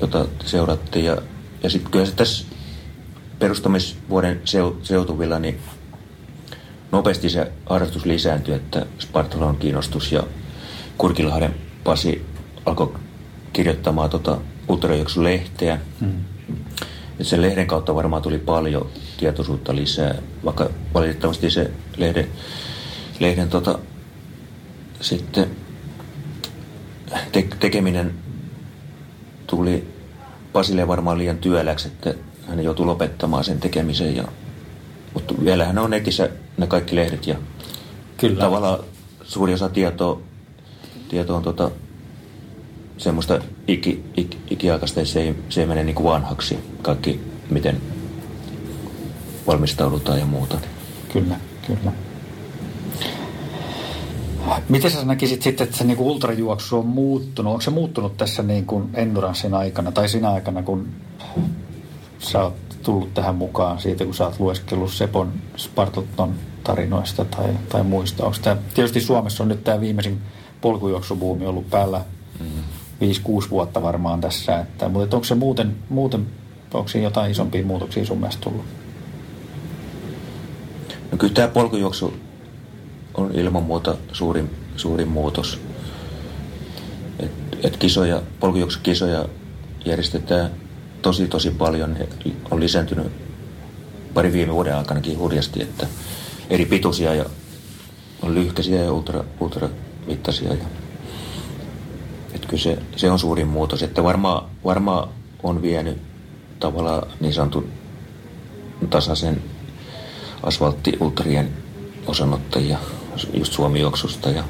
[0.00, 1.04] jota seurattiin.
[1.04, 1.16] Ja,
[1.62, 2.46] ja sitten kyllä se tässä
[3.38, 4.40] perustamisvuoden
[4.82, 5.58] seutuvilla, niin
[6.92, 10.22] nopeasti se harrastus lisääntyi, että Spartalon kiinnostus ja
[10.98, 12.26] Kurkilahden Pasi
[12.66, 12.94] alkoi
[13.52, 14.38] kirjoittamaan tota
[15.16, 15.78] lehteä.
[16.00, 16.24] Hmm.
[17.20, 20.14] Et sen lehden kautta varmaan tuli paljon tietoisuutta lisää,
[20.44, 22.28] vaikka valitettavasti se lehden,
[23.20, 23.78] lehden tota,
[25.00, 25.50] sitten
[27.32, 28.23] te, tekeminen
[29.46, 29.94] tuli
[30.52, 32.14] Pasille varmaan liian työläksi, että
[32.48, 34.16] hän joutui lopettamaan sen tekemisen.
[34.16, 34.24] Ja,
[35.14, 37.36] mutta vielähän on netissä ne kaikki lehdet ja
[38.16, 38.40] Kyllä.
[38.40, 38.78] tavallaan
[39.22, 40.20] suuri osa tietoa,
[41.08, 41.70] tietoa on tota,
[42.98, 46.58] semmoista iki, iki, ikiaikaista, se ei, se ei mene niin kuin vanhaksi.
[46.82, 47.80] Kaikki, miten
[49.46, 50.58] valmistaudutaan ja muuta.
[51.12, 51.92] Kyllä, kyllä.
[54.68, 57.50] Miten sä näkisit sitten, että se niin ultrajuoksu on muuttunut?
[57.50, 60.88] Onko se muuttunut tässä niin kuin Endurancein aikana tai siinä aikana, kun
[62.18, 67.82] sä oot tullut tähän mukaan siitä, kun sä oot lueskellut Sepon Spartaton tarinoista tai, tai
[67.82, 68.24] muista?
[68.24, 70.20] Onko tämä, tietysti Suomessa on nyt tämä viimeisin
[70.60, 72.00] polkujuoksubuumi ollut päällä
[72.40, 72.46] mm.
[73.46, 76.26] 5-6 vuotta varmaan tässä, että, mutta onko se muuten, muuten
[76.74, 78.64] onko siinä jotain isompia muutoksia sun mielestä tullut?
[81.12, 82.14] No kyllä tämä polkujuoksu
[83.14, 85.60] on ilman muuta suurin, suurin muutos.
[87.18, 87.30] Et,
[87.62, 89.24] et kisoja, polkujuoksukisoja
[89.84, 90.50] järjestetään
[91.02, 91.96] tosi tosi paljon.
[92.50, 93.12] On lisääntynyt
[94.14, 95.86] pari viime vuoden aikanakin hurjasti, että
[96.50, 97.24] eri pituisia ja
[98.22, 99.68] on lyhkäisiä ja ultra, ultra
[100.06, 100.48] mittaisia.
[100.48, 100.64] Ja,
[102.34, 105.98] että kyllä se, se on suurin muutos, että varmaan varmaa on vienyt
[106.60, 107.68] tavallaan niin sanotun
[108.90, 109.42] tasaisen
[110.42, 111.50] asfalttiultrien
[112.06, 112.78] osanottajia
[113.34, 114.30] just Suomi-juoksusta.
[114.30, 114.44] Ja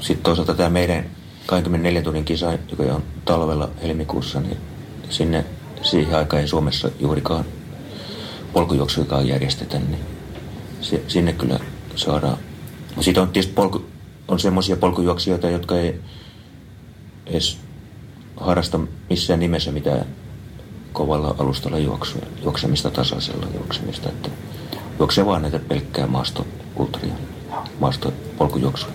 [0.00, 1.06] sitten toisaalta tämä meidän
[1.46, 4.56] 24 tunnin kisa, joka on talvella helmikuussa, niin
[5.10, 5.44] sinne
[5.82, 7.44] siihen aikaan ei Suomessa juurikaan
[8.52, 10.00] polkujuoksuikaan järjestetä, niin
[11.08, 11.60] sinne kyllä
[11.96, 12.38] saadaan.
[13.00, 13.84] Sitten on tietysti polku,
[14.28, 16.00] on semmoisia polkujuoksijoita, jotka ei
[17.26, 17.58] edes
[18.36, 20.06] harrasta missään nimessä mitään
[20.92, 24.08] kovalla alustalla juoksua, juoksemista tasaisella juoksemista.
[24.08, 24.30] Että
[24.98, 27.14] juoksee vaan näitä pelkkää maastokulttuuria,
[27.80, 28.90] maastopolkujuoksua.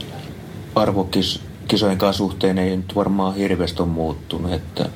[0.76, 4.90] Arvokisojen kanssa suhteen ei nyt varmaan hirveästi ole muuttunut, että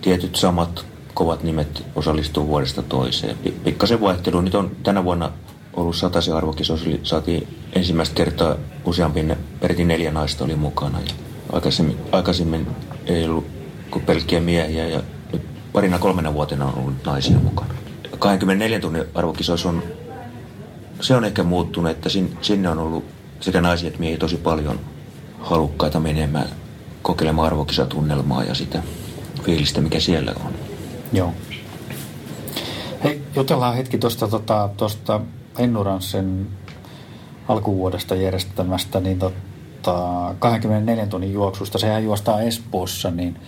[0.00, 3.36] tietyt samat kovat nimet osallistuu vuodesta toiseen.
[3.64, 4.40] Pikkasen vaihtelu.
[4.40, 5.32] Nyt on tänä vuonna
[5.74, 6.90] ollut sataisen arvokisoissa.
[7.02, 9.24] Saatiin ensimmäistä kertaa useampi,
[9.60, 11.00] peräti neljä naista oli mukana.
[11.00, 11.12] Ja
[11.52, 12.66] aikaisemmin, aikaisemmin
[13.06, 13.46] ei ollut
[13.90, 15.02] kuin pelkkiä miehiä ja
[15.32, 17.74] nyt parina kolmena vuotena on ollut naisia mukana.
[18.18, 19.82] 24 tunnin arvokisoissa on,
[21.00, 22.08] se on ehkä muuttunut, että
[22.42, 23.04] sinne on ollut
[23.40, 24.80] sekä naisia että miehiä tosi paljon
[25.40, 26.48] halukkaita menemään
[27.02, 28.82] kokeilemaan arvokisatunnelmaa ja sitä
[29.42, 30.52] fiilistä, mikä siellä on.
[31.12, 31.32] Joo.
[33.04, 35.20] Hei, jutellaan hetki tuosta tota, tosta
[35.58, 36.48] Ennuranssen
[37.48, 41.78] alkuvuodesta järjestämästä, niin tota, 24 tunnin juoksusta.
[41.78, 43.38] Sehän juostaa Espoossa, niin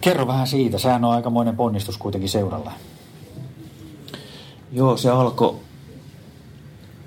[0.00, 0.78] kerro vähän siitä.
[0.78, 2.72] Sehän on aikamoinen ponnistus kuitenkin seuralla.
[4.72, 5.56] Joo, se alkoi,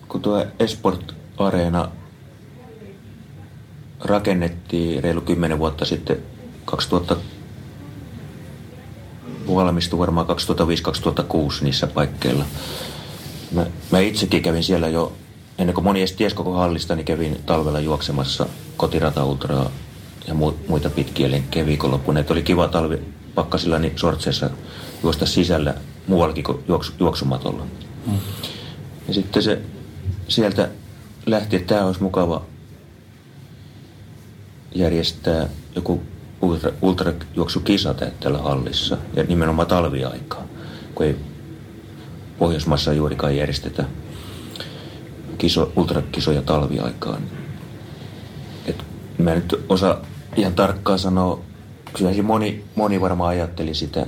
[0.08, 1.92] kun tuo Esport-areena
[4.00, 6.18] rakennettiin reilu 10 vuotta sitten
[6.66, 7.16] 2000
[9.56, 10.32] valmistui varmaan 2005-2006
[11.62, 12.46] niissä paikkeilla.
[13.52, 15.14] Mä, mä itsekin kävin siellä jo,
[15.58, 19.72] ennen kuin moni edes ties koko hallista, niin kävin talvella juoksemassa kotirata ultraa
[20.28, 20.34] ja
[20.68, 22.18] muita pitkiä lenkkejä viikonloppuun.
[22.18, 23.00] Että oli kiva talvi
[23.36, 24.50] pakkasilla niin sortseissa
[25.04, 25.74] juosta sisällä
[26.08, 27.64] muuallakin kuin juoksu, juoksumatolla.
[28.08, 28.18] Mm.
[29.08, 29.62] Ja sitten se
[30.28, 30.70] sieltä
[31.26, 32.46] lähti, että tämä olisi mukava
[34.76, 36.02] järjestää joku
[36.42, 38.98] ultra, ultrajuoksukisa tällä hallissa.
[39.14, 40.44] Ja nimenomaan talviaikaa,
[40.96, 41.16] kun ei
[42.38, 43.86] Pohjoismaissa juurikaan järjestetä
[45.38, 47.22] kiso, ultrakisoja talviaikaan.
[48.66, 48.84] Et
[49.18, 50.02] mä nyt osaa
[50.36, 51.42] ihan tarkkaan sanoa,
[51.94, 54.08] kyllä moni, moni varmaan ajatteli sitä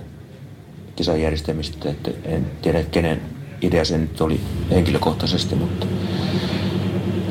[0.96, 3.22] kisan järjestämistä, että en tiedä kenen
[3.62, 4.39] idea se nyt oli
[4.72, 5.86] henkilökohtaisesti, mutta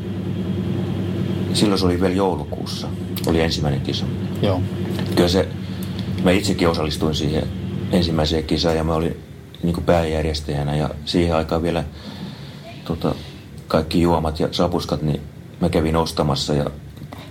[1.54, 2.88] silloin se oli vielä joulukuussa,
[3.28, 4.06] oli ensimmäinen kisa.
[4.42, 4.62] Joo.
[5.16, 5.48] Kyllä se,
[6.24, 7.44] mä itsekin osallistuin siihen
[7.92, 9.18] ensimmäiseen kisaan ja mä olin
[9.64, 11.84] niin pääjärjestäjänä ja siihen aikaan vielä
[12.86, 13.16] tota,
[13.68, 15.22] kaikki juomat ja sapuskat, niin
[15.62, 16.66] mä kävin ostamassa ja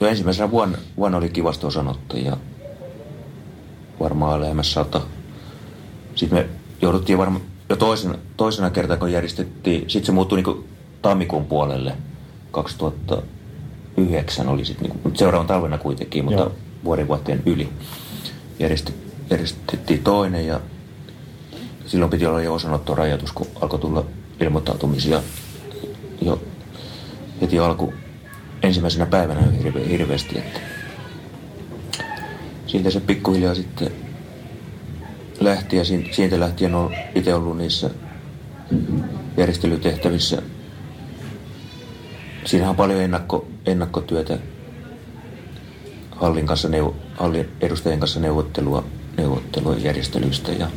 [0.00, 2.36] jo ensimmäisenä vuonna, vuonna oli kivasti osanottu ja
[4.00, 5.00] varmaan lähemmäs sata.
[6.14, 6.48] Sitten me
[6.82, 10.64] jouduttiin varmaan jo toisena, toisena kertaa, kun järjestettiin, sitten se muuttui niin
[11.02, 11.96] tammikuun puolelle
[12.50, 13.22] 2000
[13.96, 16.52] yhdeksän oli sitten, niin seuraavan talvena kuitenkin, mutta Joo.
[16.84, 17.68] vuoden vuoteen yli.
[19.30, 20.60] Järjestettiin toinen ja
[21.86, 24.04] silloin piti olla jo osanottorajoitus, kun alkoi tulla
[24.40, 25.22] ilmoittautumisia
[26.20, 26.42] jo
[27.40, 27.94] heti alku
[28.62, 30.38] ensimmäisenä päivänä hirve, hirveästi.
[30.38, 30.60] Että
[32.66, 33.92] siitä se pikkuhiljaa sitten
[35.40, 37.90] lähti ja siitä lähtien on itse ollut niissä
[39.36, 40.42] järjestelytehtävissä
[42.44, 44.38] Siinä on paljon ennakko, ennakkotyötä
[46.22, 46.68] hallin, kanssa,
[47.16, 48.84] hallin edustajien kanssa neuvottelua,
[49.16, 50.70] neuvottelua järjestelyistä ja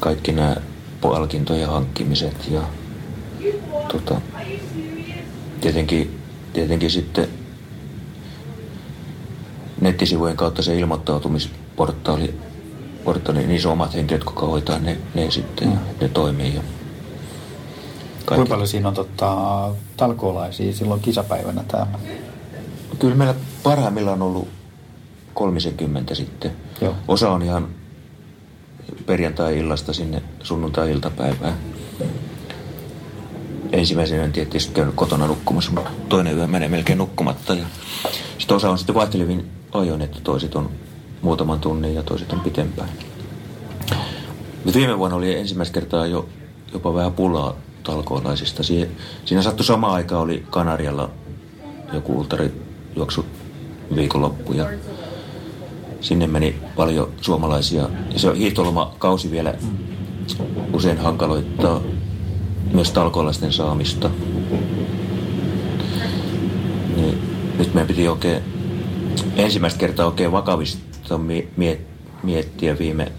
[0.00, 0.56] kaikki nämä
[1.00, 2.62] palkintojen hankkimiset ja
[3.92, 4.20] tota,
[5.60, 6.20] tietenkin,
[6.52, 7.28] tietenkin sitten
[9.80, 12.34] nettisivujen kautta se ilmoittautumisportaali,
[13.04, 16.54] portaali, niin se omat henkilöt, jotka hoitaa ne, ne sitten ja ne toimii.
[16.54, 18.34] Ja kaikki.
[18.34, 21.98] Kuinka paljon siinä on tota, talkoolaisia silloin kisapäivänä täällä?
[22.98, 24.48] Kyllä meillä parhaimmillaan on ollut
[25.34, 26.50] 30 sitten.
[26.80, 26.94] Joo.
[27.08, 27.68] Osa on ihan
[29.06, 31.54] perjantai-illasta sinne sunnuntai-iltapäivään.
[33.72, 37.54] Ensimmäisenä en tietysti käynyt kotona nukkumassa, mutta toinen yö menee melkein nukkumatta.
[37.54, 37.64] Ja
[38.38, 40.70] sitten osa on sitten vaihtelevin ajoin, että toiset on
[41.22, 42.88] muutaman tunnin ja toiset on pitempään.
[44.64, 46.28] Mutta viime vuonna oli ensimmäistä kertaa jo
[46.72, 48.62] jopa vähän pulaa talkoolaisista.
[48.62, 51.10] Siinä, sattui sama aika oli Kanarialla
[51.92, 53.37] joku ultarijuoksu viikonloppu
[54.54, 54.66] ja
[56.00, 57.88] sinne meni paljon suomalaisia.
[58.12, 59.54] Ja se hiihtolomakausi vielä
[60.72, 61.80] usein hankaloittaa
[62.72, 64.10] myös talkoolaisten saamista.
[66.96, 67.18] Niin,
[67.58, 68.42] nyt meidän piti oikein
[69.36, 71.20] ensimmäistä kertaa oikein vakavista
[72.22, 73.12] miettiä viime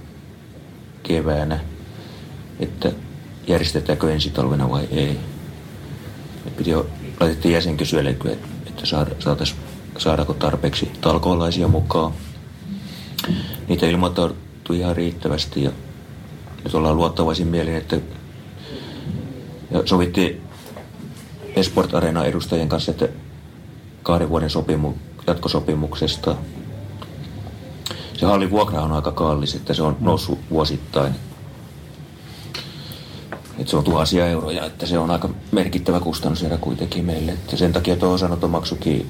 [1.03, 1.59] keväänä,
[2.59, 2.91] että
[3.47, 5.19] järjestetäänkö ensi talvena vai ei.
[6.45, 6.87] Me piti jo,
[7.19, 8.09] laitettiin jäsenkysyjälle,
[8.67, 8.85] että
[9.19, 9.59] saataisiin
[9.99, 12.13] saadaanko tarpeeksi talkoolaisia mukaan.
[13.67, 15.71] Niitä ilmoittautui ihan riittävästi ja
[16.63, 17.99] nyt ollaan luottavaisin mielin, että
[19.71, 20.41] ja sovittiin
[21.55, 23.07] Esport Arena edustajien kanssa, että
[24.03, 24.93] kahden vuoden sopimu,
[25.27, 26.35] jatkosopimuksesta.
[28.13, 31.15] Se hallin vuokra on aika kallis, että se on noussut vuosittain
[33.59, 37.31] että se on tuhansia euroja, että se on aika merkittävä kustannuserä kuitenkin meille.
[37.31, 39.09] Että sen takia tuo osanotomaksukin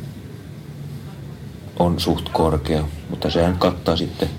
[1.79, 4.29] on suht korkea, mutta sehän kattaa sitten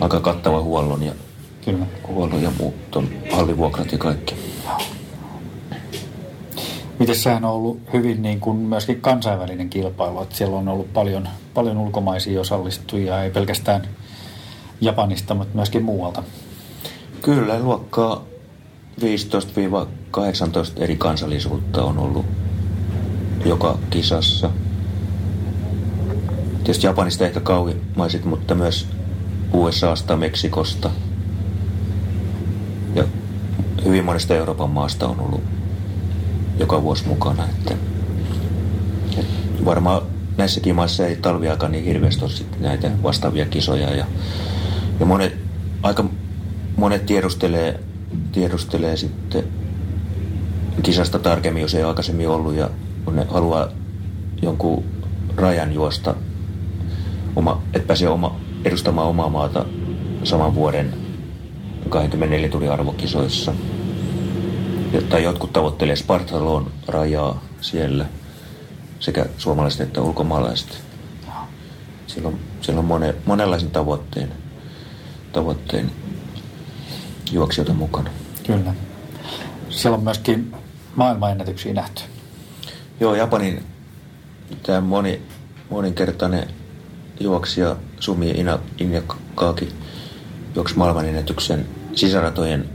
[0.00, 1.12] aika kattava huollon ja
[1.64, 1.86] Kyllä.
[2.08, 4.34] Huollo ja muut on hallivuokrat ja kaikki.
[6.98, 11.28] Miten sehän on ollut hyvin niin kuin myöskin kansainvälinen kilpailu, että siellä on ollut paljon,
[11.54, 13.88] paljon ulkomaisia osallistujia, ei pelkästään
[14.80, 16.22] Japanista, mutta myöskin muualta.
[17.22, 18.24] Kyllä, luokkaa
[19.00, 19.04] 15-18
[20.76, 22.26] eri kansallisuutta on ollut
[23.44, 24.50] joka kisassa.
[26.64, 28.88] Tietysti Japanista ehkä kauimaiset, mutta myös
[29.52, 30.90] USAsta, Meksikosta
[32.94, 33.04] ja
[33.84, 35.42] hyvin monesta Euroopan maasta on ollut
[36.58, 37.44] joka vuosi mukana.
[37.44, 37.74] Että,
[39.18, 40.02] että varmaan
[40.36, 43.94] näissäkin maissa ei talviaika niin hirveästi ole näitä vastaavia kisoja.
[43.94, 44.06] Ja,
[45.00, 45.34] ja monet,
[45.82, 46.04] aika
[46.76, 47.80] monet tiedustelee,
[48.32, 49.44] tiedustelee sitten
[50.82, 52.70] kisasta tarkemmin, jos ei aikaisemmin ollut, ja
[53.12, 53.68] ne haluaa
[54.42, 54.84] jonkun
[55.36, 56.14] rajan juosta,
[57.36, 59.64] oma, että pääsee oma, edustamaan omaa maata
[60.24, 60.94] saman vuoden
[61.88, 63.52] 24 tunnin arvokisoissa.
[65.08, 68.06] Tai jotkut tavoittelee Spartalon rajaa siellä,
[69.00, 70.82] sekä suomalaiset että ulkomaalaiset.
[72.06, 74.32] Siellä on, siellä on mone, monenlaisen tavoitteen,
[75.32, 75.90] tavoitteen
[77.32, 78.10] juoksijoita mukana.
[78.46, 78.74] Kyllä.
[79.68, 80.54] Siellä on myöskin
[80.96, 82.02] maailmanennätyksiä nähty.
[83.00, 83.64] Joo, Japanin
[84.62, 85.22] tämä moni,
[85.70, 86.48] moninkertainen
[87.20, 89.68] juoksija Sumi Ina, Injakaki
[90.54, 92.68] juoksi maailmanennätyksen sisäratojen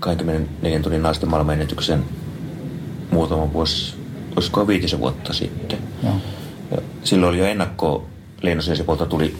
[0.00, 2.04] 24 tunnin naisten maailmanennätyksen
[3.10, 3.94] muutama vuosi,
[4.36, 5.78] olisiko viitisen vuotta sitten.
[6.02, 6.14] Joo.
[6.70, 8.06] Ja silloin oli jo ennakkoon
[8.42, 8.76] Leinosen
[9.08, 9.36] tuli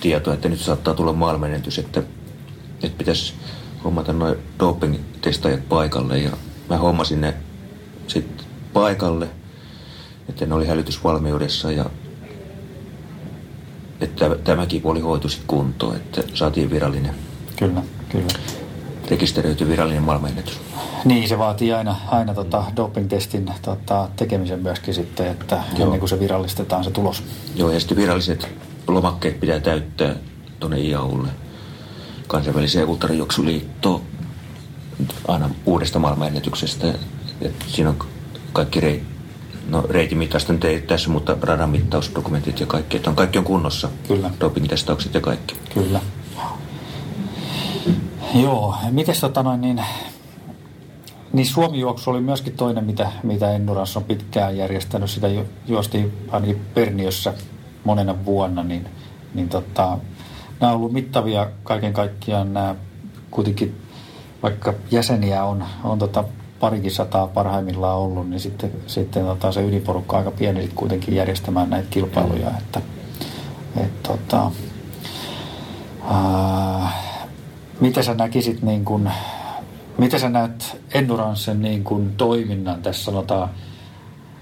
[0.00, 2.02] tieto, että nyt saattaa tulla maailmanennätys, että,
[2.82, 3.34] että pitäisi
[3.84, 6.18] hommata noin doping-testaajat paikalle.
[6.18, 6.30] Ja
[6.70, 7.34] mä hommasin ne
[8.06, 9.28] sitten paikalle,
[10.28, 11.90] että ne oli hälytysvalmiudessa ja
[14.02, 17.14] että tämäkin puoli hoitui sitten kuntoon, että saatiin virallinen.
[17.56, 18.28] Kyllä, kyllä.
[19.10, 20.60] Rekisteröity virallinen maailmanennätys.
[21.04, 25.84] Niin, se vaatii aina, aina tota doping-testin tota, tekemisen myöskin sitten, että Joo.
[25.84, 27.22] ennen kuin se virallistetaan se tulos.
[27.56, 28.48] Joo, ja sitten viralliset
[28.88, 30.14] lomakkeet pitää täyttää
[30.60, 31.28] tuonne IAUlle,
[32.26, 34.00] kansainväliseen ultrajuoksuliittoon,
[35.28, 36.94] aina uudesta maailmanennätyksestä.
[37.40, 37.96] Et siinä on
[38.52, 39.11] kaikki reit,
[39.68, 43.88] no, reitimittaista nyt ei tässä, mutta radan mittausdokumentit ja kaikki, että on kaikki on kunnossa.
[44.08, 44.30] Kyllä.
[44.40, 45.56] Doping-testaukset ja kaikki.
[45.74, 46.00] Kyllä.
[48.34, 49.84] Joo, miten tota noin, niin,
[51.32, 55.10] niin Suomi-juoksu oli myöskin toinen, mitä, mitä Endurance on pitkään järjestänyt.
[55.10, 57.34] Sitä ju, juostiin ainakin Perniössä
[57.84, 58.88] monena vuonna, niin,
[59.34, 59.98] niin tota,
[60.60, 62.74] nämä on ollut mittavia kaiken kaikkiaan nämä
[63.30, 63.80] kuitenkin,
[64.42, 66.24] vaikka jäseniä on, on tota
[66.62, 71.88] parikin sataa parhaimmillaan ollut, niin sitten, sitten tota, se ydinporukka aika pieni kuitenkin järjestämään näitä
[71.90, 72.48] kilpailuja.
[72.58, 72.80] Että,
[73.76, 74.50] et, tota,
[76.10, 76.92] ää,
[77.80, 79.10] miten sä näkisit, niin kun,
[79.98, 83.50] miten sä näet Endurancen niin kun, toiminnan tässä sanotaan,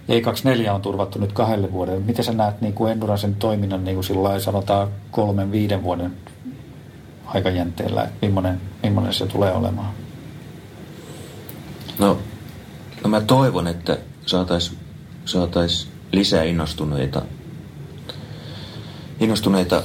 [0.08, 2.00] E24 on turvattu nyt kahdelle vuodelle.
[2.00, 6.12] Miten sä näet niin kuin Endurancen toiminnan niin kuin sillä sanotaan kolmen, viiden vuoden
[7.26, 9.99] aikajänteellä, että millainen, millainen se tulee olemaan?
[12.00, 12.18] No,
[13.04, 14.78] no mä toivon, että saataisiin
[15.24, 17.22] saatais lisää innostuneita,
[19.20, 19.82] innostuneita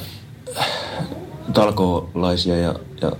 [1.53, 3.11] talkoolaisia ja, ja,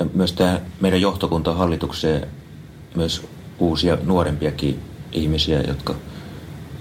[0.00, 2.28] ja myös tämä meidän johtokunta hallitukseen
[2.94, 3.26] myös
[3.58, 4.80] uusia nuorempiakin
[5.12, 5.94] ihmisiä, jotka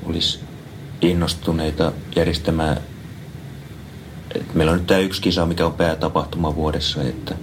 [0.06, 0.40] olisi
[1.02, 2.78] innostuneita järjestämään.
[4.36, 7.36] Et meillä on nyt tämä yksi kisa, mikä on päätapahtuma vuodessa, että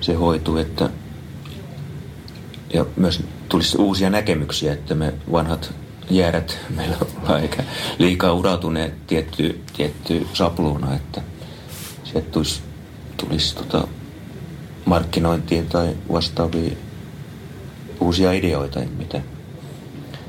[0.00, 0.90] se hoituu, että
[2.74, 5.74] ja myös tulisi uusia näkemyksiä, että me vanhat
[6.10, 7.64] jäärät meillä ollaan eikä
[7.98, 11.22] liikaa urautuneet tietty, tietty sapluuna, että
[12.04, 12.60] sieltä tulisi,
[13.16, 13.88] tulisi tota
[14.84, 16.76] markkinointiin tai vastaavia
[18.00, 19.20] uusia ideoita, mitä.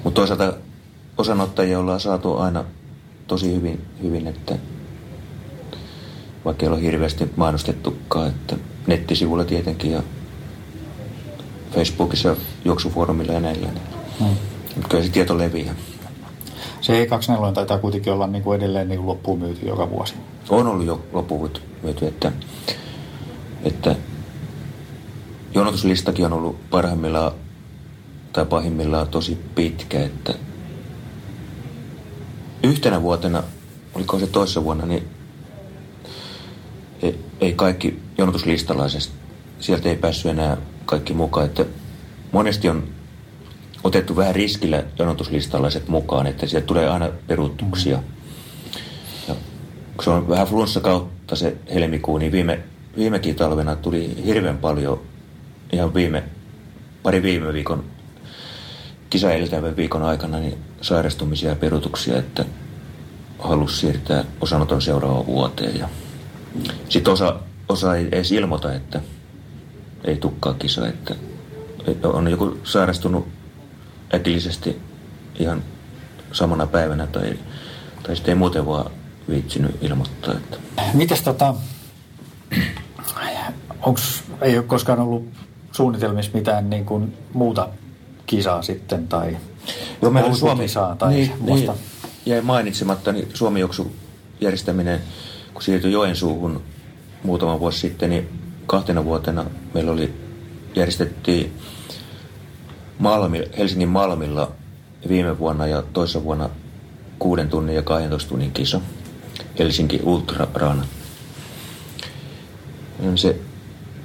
[0.03, 0.53] Mutta toisaalta
[1.17, 2.63] osanottajia ollaan saatu aina
[3.27, 4.57] tosi hyvin, hyvin että
[6.45, 8.55] vaikka ei ole hirveästi mainostettukaan, että
[8.87, 10.03] nettisivuilla tietenkin ja
[11.77, 13.67] Facebookissa, juoksufoorumilla ja näillä.
[13.67, 13.81] Niin.
[14.19, 14.37] Hmm.
[14.89, 15.75] Kyllä se tieto leviää.
[16.81, 20.13] Se E24 taitaa kuitenkin olla niin kuin edelleen niin kuin loppuun myyty joka vuosi.
[20.49, 21.51] On ollut jo loppuun
[21.83, 22.31] myyty, että,
[23.63, 23.95] että
[25.53, 27.31] jonotuslistakin on ollut parhaimmillaan
[28.33, 30.33] tai pahimmillaan tosi pitkä, että
[32.63, 33.43] yhtenä vuotena,
[33.93, 35.07] oliko se toisessa vuonna, niin
[37.01, 39.13] ei, ei kaikki jonotuslistalaisesta,
[39.59, 40.57] sieltä ei päässyt enää
[40.87, 41.45] kaikki mukaan.
[41.45, 41.65] Että
[42.31, 42.83] monesti on
[43.83, 47.99] otettu vähän riskillä jonotuslistalaiset mukaan, että sieltä tulee aina peruutuksia.
[49.27, 49.35] Ja
[50.03, 52.59] se on vähän flunssa kautta se helmikuu, niin viime,
[52.97, 55.01] viimekin talvena tuli hirveän paljon
[55.71, 56.23] ihan viime,
[57.03, 57.83] pari viime viikon
[59.09, 59.27] kisa
[59.77, 62.45] viikon aikana niin sairastumisia ja perutuksia, että
[63.39, 65.79] halusi siirtää osanoton seuraavaan vuoteen.
[65.79, 65.89] Ja
[66.89, 69.01] sitten osa, osa ei edes ilmoita, että
[70.07, 71.15] ei tukkaa kisa, että
[72.03, 73.27] on joku sairastunut
[74.13, 74.81] äkillisesti
[75.39, 75.63] ihan
[76.31, 77.39] samana päivänä tai,
[78.03, 78.91] tai sitten ei muuten vaan
[79.29, 80.33] viitsinyt ilmoittaa.
[80.33, 80.57] Että.
[80.93, 81.55] Mites tota,
[83.81, 85.27] onks, ei ole koskaan ollut
[85.71, 87.69] suunnitelmissa mitään niin kuin muuta
[88.25, 89.37] kisaa sitten tai
[90.01, 91.71] Joo, meillä oli Suomi, kisaa tai niin, niin,
[92.25, 93.59] jäi mainitsematta, niin Suomi
[94.41, 95.01] järjestäminen,
[95.53, 96.61] kun siirtyi Joensuuhun
[97.23, 98.29] muutama vuosi sitten, niin
[98.67, 100.13] kahtena vuotena meillä oli,
[100.75, 101.53] järjestettiin
[102.99, 104.51] Malmi, Helsingin Malmilla
[105.07, 106.49] viime vuonna ja toisessa vuonna
[107.19, 108.81] kuuden tunnin ja 12 tunnin kisa.
[109.59, 110.85] Helsinki Ultra Run.
[113.15, 113.39] Se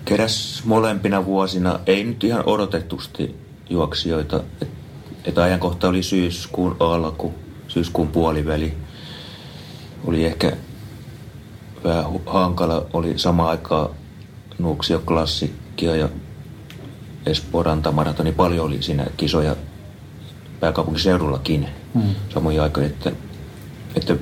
[0.05, 3.37] keräs molempina vuosina, ei nyt ihan odotetusti
[3.71, 4.37] juoksijoita.
[4.61, 4.83] Että
[5.25, 7.35] et ajankohta oli syyskuun alku,
[7.69, 8.75] syyskuun puoliväli.
[10.05, 10.53] Oli ehkä
[11.85, 13.95] vähän hankala, oli sama aikaa
[14.59, 16.09] Nuuksio Klassikkia ja
[17.27, 18.33] Espoo Rantamaratoni.
[18.33, 19.57] Paljon oli siinä kisoja
[20.61, 22.03] pääkaupunkiseudullakin mm.
[22.35, 23.13] samoin aikoihin, että,
[23.97, 24.17] että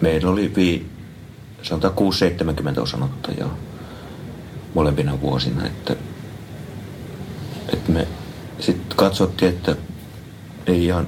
[0.00, 0.86] meillä oli vii,
[1.62, 1.94] sanotaan
[2.76, 3.56] 6-70 osanottajaa
[4.74, 5.96] molempina vuosina, että,
[7.72, 8.08] että me
[8.60, 9.76] sitten katsottiin, että
[10.66, 11.06] ei ihan,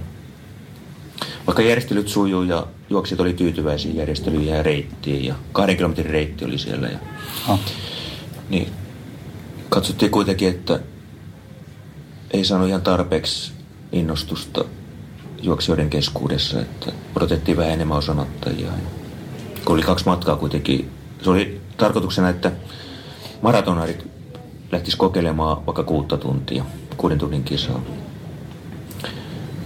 [1.47, 6.59] vaikka järjestelyt sujuu ja juoksit oli tyytyväisiä järjestelyjä ja reittiin ja kahden kilometrin reitti oli
[6.59, 6.88] siellä.
[6.88, 6.99] Ja,
[7.49, 7.61] oh.
[8.49, 8.72] Niin
[9.68, 10.80] katsottiin kuitenkin, että
[12.30, 13.53] ei saanut ihan tarpeeksi
[13.92, 14.64] innostusta
[15.42, 18.72] juoksijoiden keskuudessa, että odotettiin vähän enemmän osanottajia.
[19.64, 20.90] Kun oli kaksi matkaa kuitenkin,
[21.22, 22.53] se oli tarkoituksena, että
[23.42, 24.07] maratonarit
[24.72, 26.64] lähtis kokeilemaan vaikka kuutta tuntia,
[26.97, 27.80] kuuden tunnin kisaa.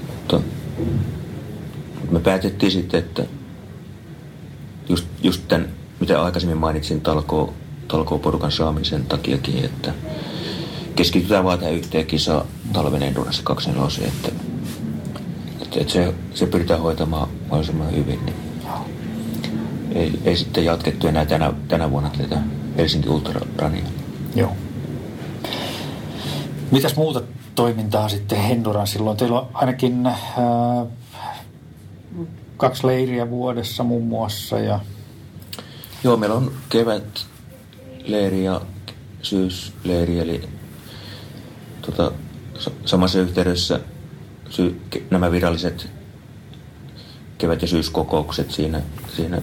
[0.09, 0.41] Mutta
[2.11, 3.25] me päätettiin sitten, että
[4.89, 5.69] just, just tämän,
[6.01, 7.55] mitä aikaisemmin mainitsin, talkoo,
[7.89, 9.93] talkoo porukan saamisen takiakin, että
[10.97, 14.33] keskitytään vaan tähän yhteen kisaan talven endurance 24, että,
[15.63, 18.27] että, että se, se pyritään hoitamaan mahdollisimman hyvin.
[18.27, 18.49] Niin
[19.95, 22.39] ei, ei sitten jatkettu enää tänä, tänä vuonna tätä
[22.77, 23.85] Helsinki Ultra Runia.
[24.35, 24.53] Joo.
[26.71, 27.23] Mitäs muuta
[27.55, 29.17] toimintaa sitten Henduran silloin?
[29.17, 30.17] Teillä on ainakin äh,
[32.57, 34.59] kaksi leiriä vuodessa muun muassa.
[34.59, 34.81] Ja...
[36.05, 37.27] Joo, meillä on kevät
[38.09, 38.61] leiri ja
[39.23, 40.49] syysleiri, eli
[41.83, 42.13] tota,
[42.85, 43.81] samassa yhteydessä
[44.51, 44.81] sy-
[45.11, 45.89] nämä viralliset
[47.39, 48.83] kevät- ja syyskokoukset siinä,
[49.17, 49.43] siinä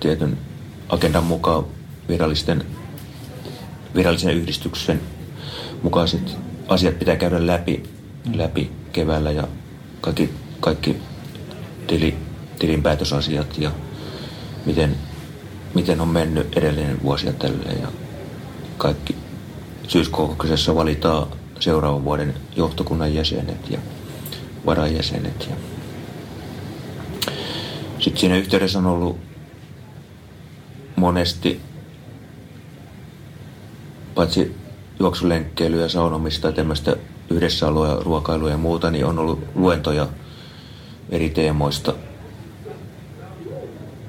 [0.00, 0.38] tietyn
[0.88, 1.64] agendan mukaan
[2.08, 2.64] virallisten,
[3.94, 5.00] virallisen yhdistyksen
[5.82, 6.36] mukaiset
[6.68, 7.82] asiat pitää käydä läpi,
[8.34, 9.48] läpi keväällä ja
[10.00, 10.96] kaikki, kaikki
[11.86, 12.16] tili,
[12.58, 13.70] tilinpäätösasiat ja
[14.66, 14.96] miten,
[15.74, 17.80] miten on mennyt edellinen vuosi ja tälleen.
[17.80, 18.01] Ja
[18.82, 19.16] kaikki
[19.88, 21.26] syyskokouksessa valitaan
[21.60, 23.78] seuraavan vuoden johtokunnan jäsenet ja
[24.66, 25.48] varajäsenet.
[25.50, 25.56] Ja
[27.98, 29.18] sitten siinä yhteydessä on ollut
[30.96, 31.60] monesti
[34.14, 34.56] paitsi
[35.00, 36.96] juoksulenkkeilyä, saunomista ja tämmöistä
[37.30, 40.08] yhdessäoloa ruokailua ja muuta, niin on ollut luentoja
[41.10, 41.94] eri teemoista.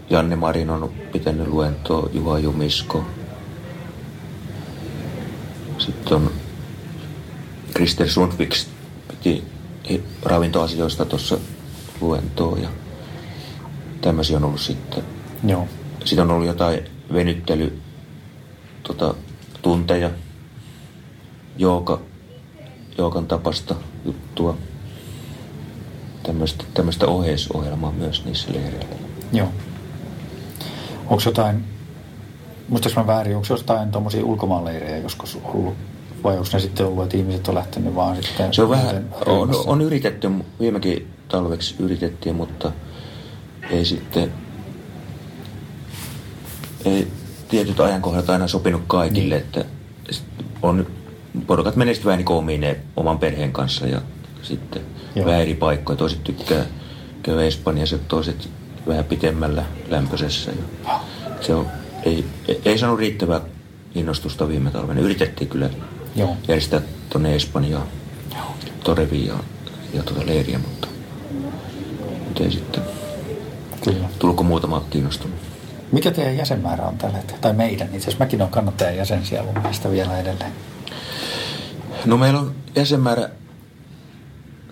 [0.10, 3.06] Janne Marin on pitänyt luentoa, Juha Jumisko.
[5.86, 6.32] Sitten on
[7.74, 8.68] Krister Sundviks
[9.08, 9.44] piti
[10.24, 11.38] ravintoasioista tuossa
[12.02, 12.70] luentoa ja
[14.02, 15.04] tämmöisiä on ollut sitten.
[15.48, 15.68] Joo.
[16.06, 16.80] Sitten on ollut jotain
[17.14, 17.82] venyttely
[18.84, 19.14] tota,
[19.62, 20.10] tunteja,
[21.58, 22.02] jooga,
[22.98, 23.76] joogan tapasta
[24.06, 24.58] juttua.
[26.24, 28.96] Tämmöistä, tämmöistä oheisohjelmaa myös niissä leireillä.
[29.34, 29.50] Joo.
[31.00, 31.66] Onko jotain,
[32.70, 35.74] muistaaks mä väärin, onko jotain tuommoisia ulkomaanleirejä joskus ollut?
[36.24, 38.54] Vai onko ne sitten ollut, että ihmiset on lähtenyt vaan sitten...
[38.54, 42.72] Se on vähän, on, on yritetty, viimekin talveksi yritettiin, mutta
[43.70, 44.34] ei sitten
[46.86, 47.08] ei
[47.50, 49.44] tietyt ajankohdat aina sopinut kaikille, niin.
[49.44, 49.66] että
[50.62, 50.88] on,
[51.48, 54.02] porukat menee sitten vähän niin omiin oman perheen kanssa ja
[54.42, 54.82] sitten
[55.16, 55.26] Joo.
[55.26, 55.98] vähän eri paikkoja.
[55.98, 56.66] Toiset tykkää
[57.24, 58.50] käydä Espanjassa, toiset
[58.88, 60.52] vähän pitemmällä lämpöisessä.
[60.52, 61.00] Ja
[61.42, 61.68] se on,
[62.06, 62.26] ei,
[62.66, 63.42] ei saanut riittävää
[63.96, 65.02] innostusta viime talvena.
[65.02, 65.70] Yritettiin kyllä
[66.16, 66.38] Joo.
[66.48, 67.88] järjestää tuonne Espanjaan,
[68.84, 69.36] Toreviin ja,
[69.94, 70.88] ja tuota leiriä, mutta,
[72.26, 72.84] mutta ei sitten.
[73.84, 74.10] Kyllä.
[74.20, 75.38] Tulko muutama kiinnostunut?
[75.92, 77.42] Mikä teidän jäsenmäärä on tällä hetkellä?
[77.42, 80.52] Tai meidän, itse asiassa mäkin olen kannattajan jäsen siellä mun mielestä vielä edelleen.
[82.06, 83.30] No meillä on jäsenmäärä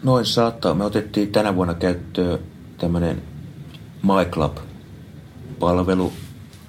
[0.03, 0.73] noin saattaa.
[0.73, 2.39] Me otettiin tänä vuonna käyttöön
[2.77, 3.21] tämmöinen
[4.03, 6.13] MyClub-palvelu,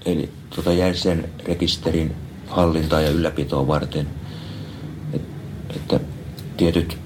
[0.05, 2.14] eli tota jäsenrekisterin
[2.46, 4.07] hallintaa ja ylläpitoa varten.
[5.12, 5.22] Et,
[5.76, 6.00] että
[6.57, 6.98] tietyt,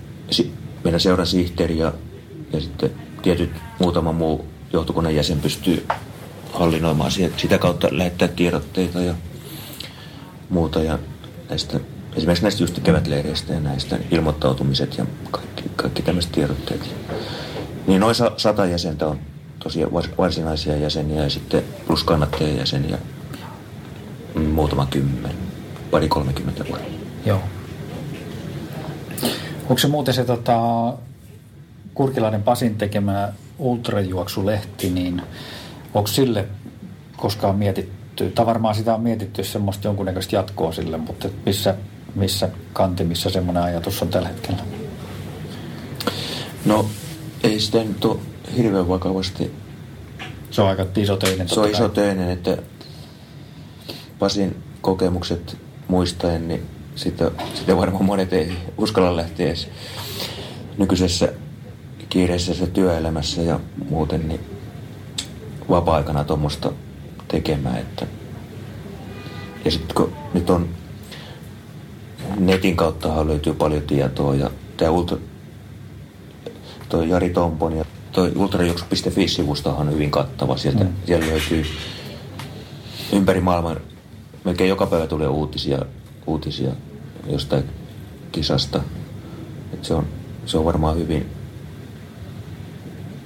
[0.85, 1.93] meidän seuran sihteeri ja,
[2.53, 2.91] ja sitten
[3.23, 5.87] tietyt muutama muu johtokunnan jäsen pystyy
[6.53, 9.15] hallinnoimaan sitä kautta lähettää tiedotteita ja
[10.51, 10.83] muuta.
[10.83, 10.99] Ja
[11.49, 11.81] näistä,
[12.17, 16.95] esimerkiksi näistä just kevätleireistä ja näistä ilmoittautumiset ja kaikki, kaikki tämmöiset tiedotteet.
[17.87, 19.21] Niin noin sata jäsentä on
[19.67, 22.99] tosiaan varsinaisia jäseniä ja sitten plus kannattajajäseniä
[24.53, 25.35] muutama kymmen,
[25.91, 26.89] pari kolmekymmentä vuotta.
[27.25, 27.41] Joo.
[29.63, 30.59] Onko se muuten se tota,
[31.95, 35.23] Kurkilainen Pasin tekemä ultrajuoksulehti, niin
[35.95, 36.49] onko sille
[37.17, 41.75] koskaan mietitty, tai varmaan sitä on mietitty semmoista jonkunnäköistä jatkoa sille, mutta missä,
[42.15, 44.63] missä kantimissa semmoinen ajatus on tällä hetkellä?
[46.65, 46.87] No
[47.43, 48.19] ei sitä nyt ole
[48.57, 49.53] hirveän vakavasti.
[50.51, 51.49] Se on aika isoteinen.
[51.49, 52.59] Se on isoteinen, että
[54.19, 55.57] Pasin kokemukset
[55.89, 56.63] muistaen, niin
[56.95, 59.69] sitä, sitä varmaan monet ei uskalla lähteä edes
[60.79, 61.33] nykyisessä
[62.09, 64.41] kiireisessä työelämässä ja muuten niin
[65.71, 66.73] vapaa-aikana tuommoista
[67.29, 67.79] tekemään.
[67.79, 68.07] Että
[69.65, 70.69] ja sitten kun nyt on
[72.39, 75.19] netin kautta löytyy paljon tietoa ja tämä ultra,
[76.89, 77.85] toi Jari Tompon ja
[78.17, 80.57] toi ultrajuoksu.fi-sivusta on hyvin kattava.
[80.57, 80.93] Sieltä, mm.
[81.07, 81.65] Siellä löytyy
[83.13, 83.77] ympäri maailman,
[84.45, 85.79] melkein joka päivä tulee uutisia,
[86.27, 86.71] uutisia
[87.27, 87.65] jostain
[88.33, 88.81] kisasta.
[89.73, 90.07] Et se, on,
[90.47, 91.27] se on varmaan hyvin,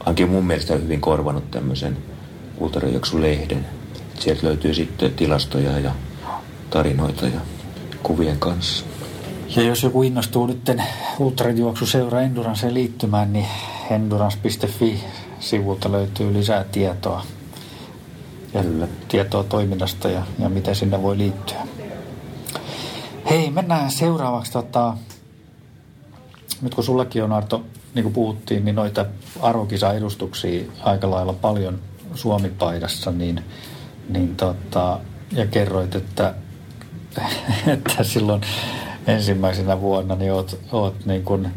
[0.00, 1.96] ainakin mun mielestä hyvin korvanut tämmöisen
[2.58, 3.66] ultrajuoksulehden.
[4.18, 5.92] Sieltä löytyy sitten tilastoja ja
[6.70, 7.40] tarinoita ja
[8.02, 8.84] kuvien kanssa.
[9.56, 10.70] Ja jos joku innostuu nyt
[11.18, 13.46] ultrajuoksuseura Enduranceen liittymään, niin
[13.90, 17.22] endurance.fi-sivulta löytyy lisää tietoa.
[18.54, 18.88] Ja Kyllä.
[19.08, 21.66] tietoa toiminnasta ja, ja miten sinne voi liittyä.
[23.30, 24.52] Hei, mennään seuraavaksi.
[24.52, 24.96] Tota,
[26.62, 27.64] nyt kun sullakin on Arto,
[27.94, 29.06] niin kuin puhuttiin, niin noita
[29.40, 31.78] arvokisa-edustuksia aika lailla paljon
[32.14, 33.44] Suomi-paidassa, niin,
[34.08, 35.00] niin tota,
[35.32, 36.34] ja kerroit, että,
[37.66, 38.40] että silloin
[39.06, 41.48] ensimmäisenä vuonna niin oot, oot niin kuin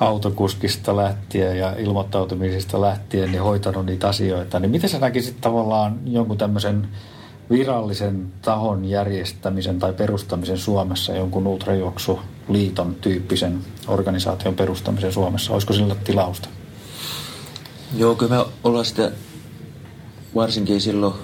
[0.00, 6.38] autokuskista lähtien ja ilmoittautumisista lähtien niin hoitanut niitä asioita, niin miten sä näkisit tavallaan jonkun
[6.38, 6.88] tämmöisen
[7.50, 15.52] virallisen tahon järjestämisen tai perustamisen Suomessa, jonkun ultrajuoksuliiton tyyppisen organisaation perustamisen Suomessa?
[15.52, 16.48] Olisiko sillä tilausta?
[17.96, 19.12] Joo, kyllä me ollaan sitä
[20.34, 21.14] varsinkin silloin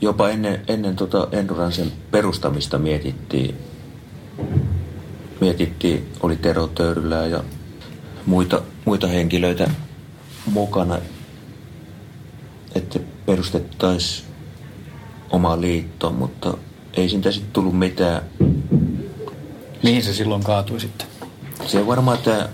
[0.00, 3.54] jopa ennen, ennen tota Endurancen perustamista mietittiin,
[5.40, 7.44] mietittiin, oli Tero Töyrylää ja
[8.28, 9.70] muita, muita henkilöitä
[10.46, 10.98] mukana,
[12.74, 14.28] että perustettaisiin
[15.30, 16.54] oma liitto, mutta
[16.94, 18.22] ei siitä sitten tullut mitään.
[19.82, 21.06] Mihin se silloin kaatui sitten?
[21.66, 22.48] Se varmaan tämä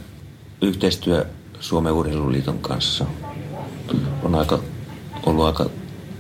[0.63, 1.27] yhteistyö
[1.61, 3.07] Suomen Urheiluliiton kanssa
[4.23, 4.59] on aika,
[5.27, 5.71] ollut aika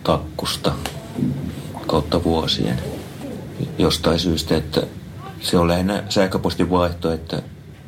[0.04, 0.72] takkusta
[1.86, 2.82] kautta vuosien.
[3.78, 4.82] Jostain syystä, että
[5.40, 7.42] se on lähinnä sähköpostin vaihto, että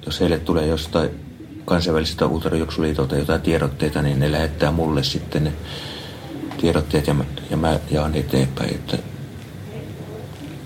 [0.07, 1.26] jos heille tulee jostain
[1.67, 5.53] kansainvälisestä ultrajuoksuliitolta jotain tiedotteita, niin ne lähettää mulle sitten ne
[6.61, 8.75] tiedotteet ja mä, ja mä jaan eteenpäin.
[8.75, 8.99] Että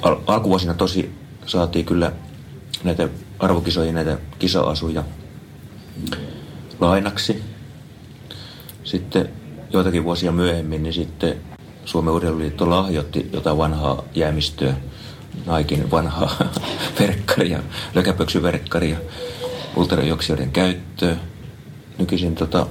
[0.03, 1.14] al- alkuvuosina tosi
[1.46, 2.12] saatiin kyllä
[2.84, 5.05] näitä arvokisoja, näitä kisa-asuja
[6.80, 7.42] lainaksi.
[8.84, 9.28] Sitten
[9.72, 11.36] joitakin vuosia myöhemmin, niin sitten
[11.84, 14.74] Suomen Urheiluliitto lahjoitti jotain vanhaa jäämistöä,
[15.46, 16.36] Naikin vanhaa
[17.01, 17.62] verkkaria,
[17.94, 18.96] lökäpöksyverkkaria
[19.77, 21.21] ultrajuoksijoiden käyttöön.
[21.99, 22.66] Nykyisin tota,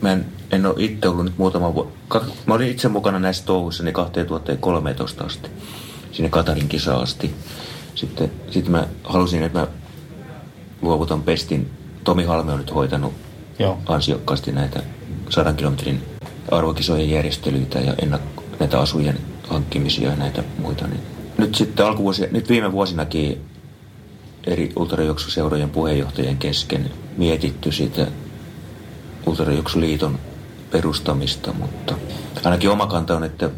[0.00, 1.90] mä en, en ole itse ollut nyt muutama vuosi.
[2.46, 5.50] Mä olin itse mukana näissä touhuissa niin 2013 asti,
[6.12, 7.34] sinne Katarin kisa asti.
[7.94, 9.66] Sitten, sitten mä halusin, että mä
[10.82, 11.70] luovutan pestin.
[12.04, 13.12] Tomi Halme on nyt hoitanut
[13.58, 13.78] Joo.
[13.86, 14.82] ansiokkaasti näitä
[15.28, 16.02] sadan kilometrin
[16.50, 19.18] arvokisojen järjestelyitä ja ennakko, näitä asujen
[19.48, 20.86] hankkimisia ja näitä muita.
[20.86, 21.00] Niin
[21.38, 23.40] nyt sitten alkuvuosia, nyt viime vuosinakin
[24.50, 28.06] eri ultrajuoksuseurojen puheenjohtajien kesken mietitty sitä
[29.26, 30.18] ultrajuoksuliiton
[30.70, 31.94] perustamista, mutta
[32.44, 33.50] ainakin oma kanta on, että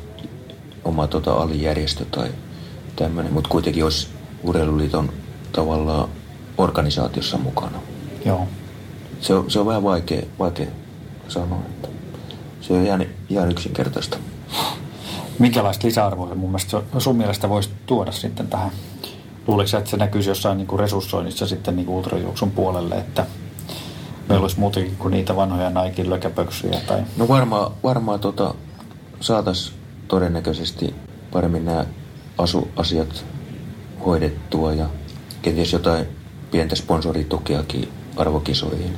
[0.85, 2.29] oma tota, alijärjestö tai
[2.97, 4.09] tämmöinen, mutta kuitenkin olisi
[4.43, 5.13] Urheiluliiton
[5.53, 6.09] tavallaan
[6.59, 7.79] organisaatiossa mukana.
[8.25, 8.47] Joo.
[9.21, 10.67] Se on, se on vähän vaikea, vaikea
[11.29, 11.89] sanoa, että
[12.61, 14.19] se on ihan, ihan yksinkertaista.
[15.39, 18.71] Minkälaista lisäarvoa mun mielestä sun mielestä voisi tuoda sitten tähän?
[19.47, 23.27] Luuletko että se näkyisi jossain niin kuin resurssoinnissa sitten niin kuin ultrajuoksun puolelle, että
[24.29, 26.81] meillä olisi muutenkin kuin niitä vanhoja Naikin lökäpöksyjä?
[26.87, 27.03] Tai...
[27.17, 28.55] No varmaan varmaa tota,
[29.21, 29.77] saataisiin
[30.09, 30.95] todennäköisesti
[31.33, 31.87] paremmin nämä
[32.39, 33.25] asuasiat
[34.07, 34.87] hoidettua ja
[35.43, 36.07] kenties jotain
[36.51, 38.97] pientä sponsoritukeakin arvokisoihin,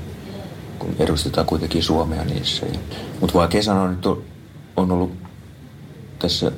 [0.79, 2.66] kun edustetaan kuitenkin Suomea niissä.
[3.20, 4.09] Mutta vaikea sanoa, että
[4.76, 5.12] on ollut
[6.18, 6.53] tässä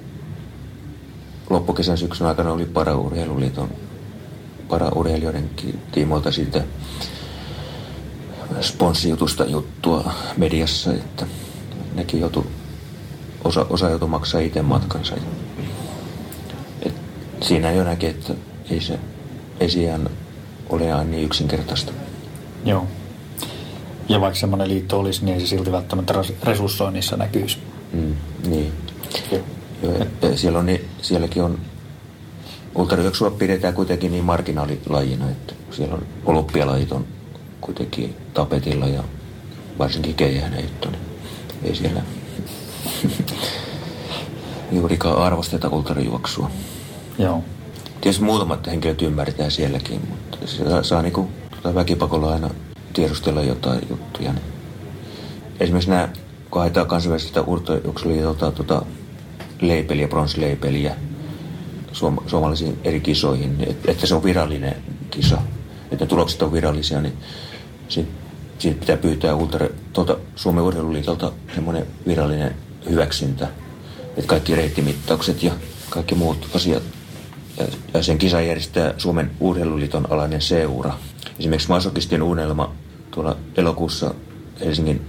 [1.51, 3.69] loppukesän syksyn aikana oli Paraurheiluliiton
[4.69, 5.51] paraurheilijoiden
[5.93, 6.65] tiimoilta siitä
[8.61, 11.27] sponssijutusta juttua mediassa, että
[11.95, 12.47] nekin joutu,
[13.45, 15.15] osa, osa joutui maksaa itse matkansa.
[16.83, 16.95] Et
[17.41, 18.35] siinä jo näkee, että
[18.71, 18.99] ei se
[19.61, 20.11] ei siihen
[20.69, 21.93] ole ihan niin yksinkertaista.
[22.65, 22.87] Joo.
[24.09, 27.59] Ja vaikka semmoinen liitto olisi, niin ei se silti välttämättä resurssoinnissa näkyisi.
[27.93, 28.15] Mm,
[28.47, 28.73] niin.
[29.33, 29.93] Joo.
[30.23, 31.59] Ja siellä on, niin, sielläkin on,
[32.75, 37.07] ultrajuoksua pidetään kuitenkin niin marginaalilajina, että siellä on olympialajit on
[37.61, 39.05] kuitenkin tapetilla ja
[39.79, 41.03] varsinkin keihäänheitto, niin
[41.63, 42.03] ei siellä
[44.73, 46.51] juurikaan arvosteta ultrajuoksua.
[47.19, 47.45] Joo.
[48.01, 52.51] Tietysti muutamat henkilöt ymmärtää sielläkin, mutta se saa, saa niin kuin, tota väkipakolla aina
[52.93, 54.33] tiedustella jotain juttuja.
[54.33, 54.45] Niin.
[55.61, 56.09] Esimerkiksi nämä,
[56.51, 58.83] kun haetaan kansainvälisestä urtojuoksuliitolta tuota
[59.61, 60.97] leipeliä, bronsleipeliä
[61.93, 64.77] suom- suomalaisiin eri kisoihin, niin että se on virallinen
[65.11, 65.39] kisa,
[65.93, 67.17] että ne tulokset on virallisia, niin
[67.91, 68.11] siitä,
[68.59, 72.55] siitä pitää pyytää ultra, tuolta Suomen urheiluliitolta semmoinen virallinen
[72.91, 73.49] hyväksyntä,
[74.09, 75.53] että kaikki reittimittaukset ja
[75.91, 76.83] kaikki muut asiat
[77.95, 80.93] ja sen kisan järjestää Suomen urheiluliiton alainen seura.
[81.39, 82.75] Esimerkiksi Masokistin unelma
[83.11, 84.15] tuolla elokuussa
[84.61, 85.07] Helsingin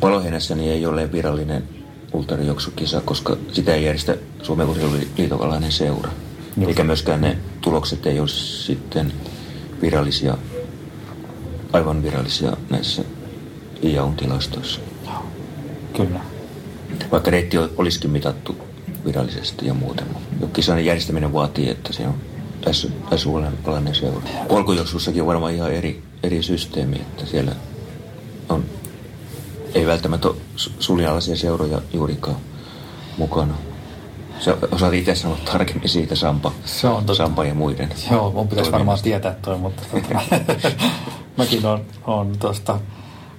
[0.00, 1.64] Paloheinässä niin ei ole virallinen
[2.12, 6.10] ultrajuoksukisa, koska sitä ei järjestä Suomen urheiluliiton alainen seura.
[6.56, 6.68] Just.
[6.68, 9.12] Eikä myöskään ne tulokset ei ole sitten
[9.82, 10.38] virallisia,
[11.74, 13.02] aivan virallisia näissä
[13.82, 14.80] IAUn tilastoissa.
[15.96, 16.20] Kyllä.
[17.10, 18.56] Vaikka reitti olisikin mitattu
[19.04, 20.06] virallisesti ja muuten.
[20.52, 22.14] Kisan järjestäminen vaatii, että se on
[23.16, 24.22] SUL-alainen seura.
[24.48, 27.52] Polkujuoksussakin on varmaan ihan eri, eri systeemi, että siellä
[28.48, 28.64] on,
[29.74, 30.36] ei välttämättä ole
[30.78, 32.36] suljanalaisia seuroja juurikaan
[33.18, 33.54] mukana.
[34.44, 37.14] Sä osaat itse sanoa tarkemmin siitä Sampa, se on totta.
[37.14, 37.88] Sampa ja muiden.
[38.10, 40.20] Joo, mun pitäisi varmaan tietää toi, mutta tota,
[41.38, 42.80] mäkin on, on tuosta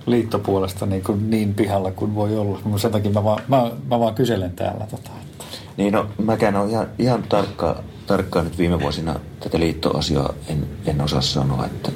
[0.06, 2.60] liittopuolesta niin, kuin niin pihalla kuin voi olla.
[2.78, 4.88] Sen takia mä vaan, mä, mä vaan kyselen täällä.
[4.92, 5.46] Tota, että.
[5.78, 11.02] Niin no, mäkään olen ihan, ihan tarkka, tarkkaan nyt viime vuosina tätä liittoasiaa en, en
[11.02, 11.92] osaa sanoa, että,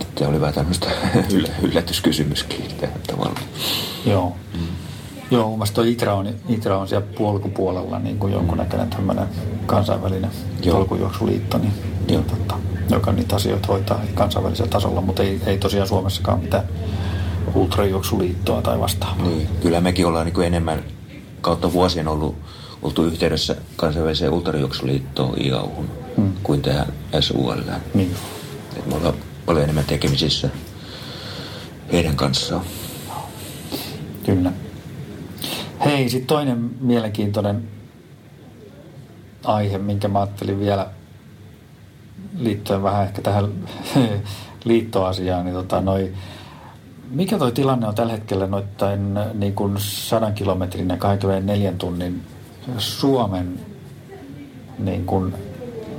[0.00, 0.90] että oli vähän tämmöistä
[1.62, 3.40] yllätyskysymyskin tähän tavalla.
[4.06, 4.36] Joo.
[4.54, 4.81] Mm.
[5.32, 9.26] Joo, mun mielestä ITRA on, ITRA on siellä polkupuolella niin kuin jonkunnäköinen tämmöinen
[9.66, 10.30] kansainvälinen
[10.64, 10.76] Joo.
[10.76, 11.72] polkujuoksuliitto, niin,
[12.08, 12.22] Joo.
[12.22, 12.58] Tota,
[12.90, 16.64] joka niitä asioita hoitaa kansainvälisellä tasolla, mutta ei, ei tosiaan Suomessakaan mitään
[17.54, 19.26] ultrajuoksuliittoa tai vastaavaa.
[19.26, 20.84] Niin, kyllä mekin ollaan niin kuin enemmän
[21.40, 22.36] kautta vuosien ollut,
[22.82, 26.32] oltu yhteydessä kansainväliseen ultrajuoksuliittoon IAUhun hmm.
[26.42, 27.60] kuin tähän SUL.
[27.94, 28.14] Niin.
[28.76, 29.14] Et me ollaan
[29.46, 30.48] paljon enemmän tekemisissä
[31.92, 32.62] heidän kanssaan.
[34.26, 34.52] Kyllä.
[35.84, 37.68] Hei, sitten toinen mielenkiintoinen
[39.44, 40.86] aihe, minkä mä ajattelin vielä
[42.38, 43.52] liittyen vähän ehkä tähän
[44.64, 46.12] liittoasiaa, niin tota, noi,
[47.10, 52.22] mikä toi tilanne on tällä hetkellä noittain niin kuin 100 kilometrin ja 24 tunnin
[52.78, 53.60] Suomen
[54.78, 55.34] niin kuin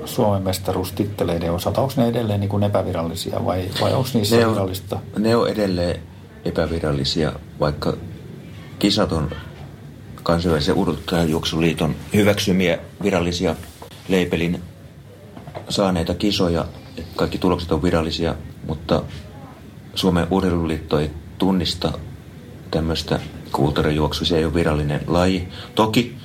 [0.05, 1.81] Suomen mestaruustitteleiden osalta?
[1.81, 4.99] Onko ne edelleen niin kuin epävirallisia vai, vai onko niissä ne on, virallista?
[5.17, 5.99] Ne on edelleen
[6.45, 7.93] epävirallisia, vaikka
[8.79, 9.29] kisat on
[10.23, 13.55] kansainvälisen urheilujuoksuliiton hyväksymiä virallisia
[14.07, 14.61] leipelin
[15.69, 16.65] saaneita kisoja.
[17.15, 18.35] Kaikki tulokset on virallisia,
[18.67, 19.03] mutta
[19.95, 21.91] Suomen urheiluliitto ei tunnista
[22.71, 23.19] tämmöistä
[23.51, 24.27] kulttuurijuoksua.
[24.27, 25.47] Se ei ole virallinen laji.
[25.75, 26.15] Toki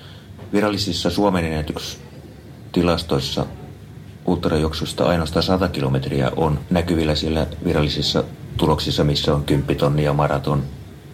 [0.53, 3.46] virallisissa Suomen ennätystilastoissa
[4.26, 8.24] ultrajuoksusta ainoastaan 100 kilometriä on näkyvillä siellä virallisissa
[8.57, 10.62] tuloksissa, missä on 10 tonnia maraton.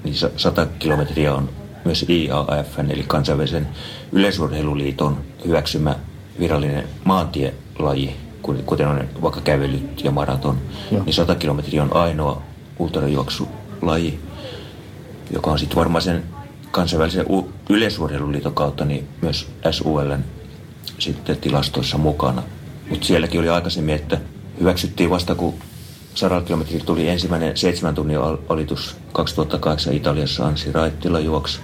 [0.04, 1.50] Niin 100 kilometriä on
[1.84, 3.68] myös IAF, eli kansainvälisen
[4.12, 5.96] yleisurheiluliiton hyväksymä
[6.40, 8.16] virallinen maantielaji,
[8.66, 10.58] kuten on vaikka kävelyt ja maraton,
[10.90, 11.04] Joo.
[11.04, 12.42] niin 100 kilometriä on ainoa
[12.78, 14.20] ultrajuoksulaji,
[15.30, 16.24] joka on sitten varmaan sen
[16.70, 17.26] kansainvälisen
[17.68, 20.24] yleisurheiluliiton kautta niin myös SULn
[20.98, 22.42] sitten tilastoissa mukana.
[22.90, 24.20] Mutta sielläkin oli aikaisemmin, että
[24.60, 25.54] hyväksyttiin vasta kun
[26.14, 28.18] 100 kilometriä tuli ensimmäinen seitsemän tunnin
[28.48, 31.60] alitus 2008 Italiassa Ansi Raittila juoksi.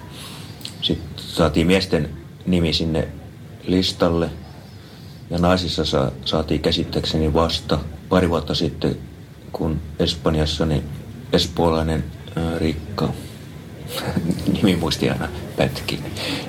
[0.83, 2.11] Sitten saatiin miesten
[2.47, 3.09] nimi sinne
[3.67, 4.31] listalle
[5.31, 7.79] ja naisissa sa- saatiin käsittääkseni vasta
[8.09, 8.97] pari vuotta sitten,
[9.53, 10.83] kun Espanjassa niin
[11.33, 12.05] espoolainen
[12.37, 13.09] ää, Rikka,
[14.53, 16.01] nimi muisti aina pätki,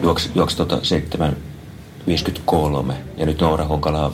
[0.04, 4.14] juoksi, juoksi tota 753 ja nyt Noora Honkala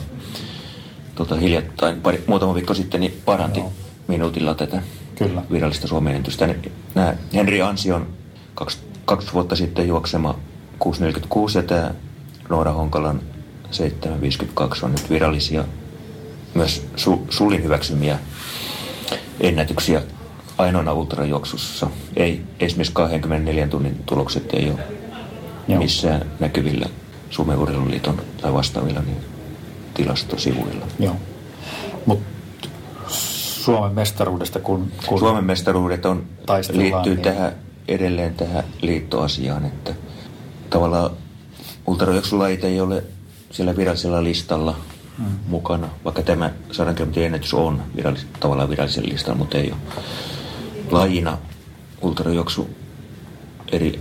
[1.14, 3.72] tota, hiljattain, pari, muutama viikko sitten, niin paranti no.
[4.08, 4.82] minuutilla tätä
[5.14, 5.42] Kyllä.
[5.50, 6.54] virallista Suomen ennätystä.
[6.94, 8.06] Nämä Henri Ansion
[8.54, 8.78] kaksi,
[9.08, 10.34] kaksi vuotta sitten juoksema
[10.78, 11.90] 646 ja tämä
[12.48, 13.20] Noora Honkalan
[13.70, 15.64] 752 on nyt virallisia,
[16.54, 18.18] myös su, Sulin hyväksymiä
[19.40, 20.02] ennätyksiä
[20.58, 21.90] ainoana ultrajuoksussa.
[22.16, 24.80] Ei, esimerkiksi 24 tunnin tulokset ei ole
[25.68, 25.78] Joo.
[25.78, 26.86] missään näkyvillä
[27.30, 29.20] Suomen urheiluliiton tai vastaavilla niin
[29.94, 30.86] tilastosivuilla.
[30.98, 31.16] Joo.
[32.06, 32.20] Mut
[33.08, 36.26] Suomen mestaruudesta, kun, kun Suomen mestaruudet on,
[36.72, 37.22] liittyy niin...
[37.22, 39.94] tähän, edelleen tähän liittoasiaan, että
[40.70, 41.10] tavallaan
[41.86, 43.04] ultrajuoksulajit ei ole
[43.50, 44.76] siellä virallisella listalla
[45.18, 45.26] hmm.
[45.46, 50.04] mukana, vaikka tämä 100 kilometrin ennätys on virallis, tavallaan virallisella listalla, mutta ei ole
[50.90, 51.38] lajina
[52.02, 52.70] ultrajuoksu
[53.72, 54.00] eri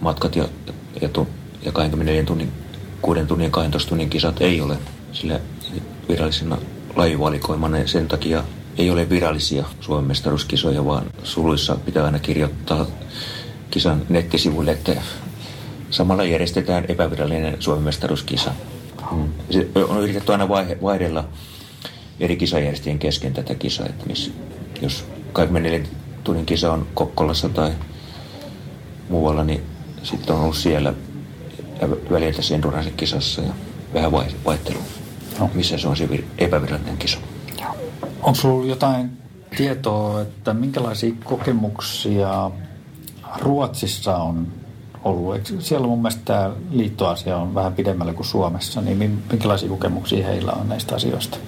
[0.00, 0.48] matkat ja,
[1.00, 1.08] ja,
[1.62, 2.52] ja 24 tunnin,
[3.02, 4.78] 6 tunnin 12 tunnin kisat ei ole
[5.12, 5.40] sillä
[6.08, 6.58] virallisena
[6.96, 8.44] lajivalikoimana ja sen takia
[8.78, 12.86] ei ole virallisia Suomen mestaruuskisoja, vaan suluissa pitää aina kirjoittaa
[13.70, 15.02] kisan nettisivuille, että
[15.90, 18.52] samalla järjestetään epävirallinen Suomen mestaruuskisa.
[19.10, 19.28] Hmm.
[19.50, 21.24] Se on yritetty aina vaihe, vaihdella
[22.20, 24.30] eri kisajärjestäjien kesken tätä kisaa, että missä,
[24.82, 25.88] jos 24
[26.24, 27.72] tunnin kisa on Kokkolassa tai
[29.08, 29.62] muualla, niin
[30.02, 30.94] sitten on ollut siellä
[31.80, 33.52] ja välillä tässä endurance-kisassa ja
[33.94, 34.12] vähän
[34.44, 34.82] vaihtelua,
[35.38, 35.50] no.
[35.54, 36.08] missä se on se
[36.38, 37.18] epävirallinen kisa.
[38.02, 39.10] Onko sinulla jotain
[39.56, 42.50] tietoa, että minkälaisia kokemuksia
[43.38, 44.46] Ruotsissa on
[45.04, 45.34] ollut?
[45.34, 50.52] Eikö siellä mun mielestä tämä liittoasia on vähän pidemmällä kuin Suomessa, niin minkälaisia kokemuksia heillä
[50.52, 51.38] on näistä asioista?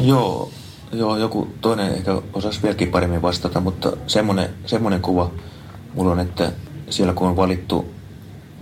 [0.00, 0.50] Joo,
[0.92, 5.30] joo joku toinen ehkä osaisi vieläkin paremmin vastata, mutta semmoinen, semmoinen kuva
[5.94, 6.52] mulla on, että
[6.90, 7.94] siellä kun on valittu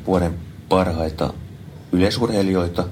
[0.07, 0.35] vuoden
[0.69, 1.33] parhaita
[1.93, 2.85] yleisurheilijoita,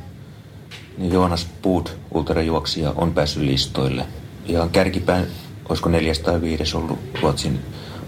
[0.98, 4.06] niin Joonas Puut, ultrajuoksija, on päässyt listoille.
[4.46, 5.26] Ja kärkipään,
[5.68, 7.60] olisiko neljäs tai viides ollut Ruotsin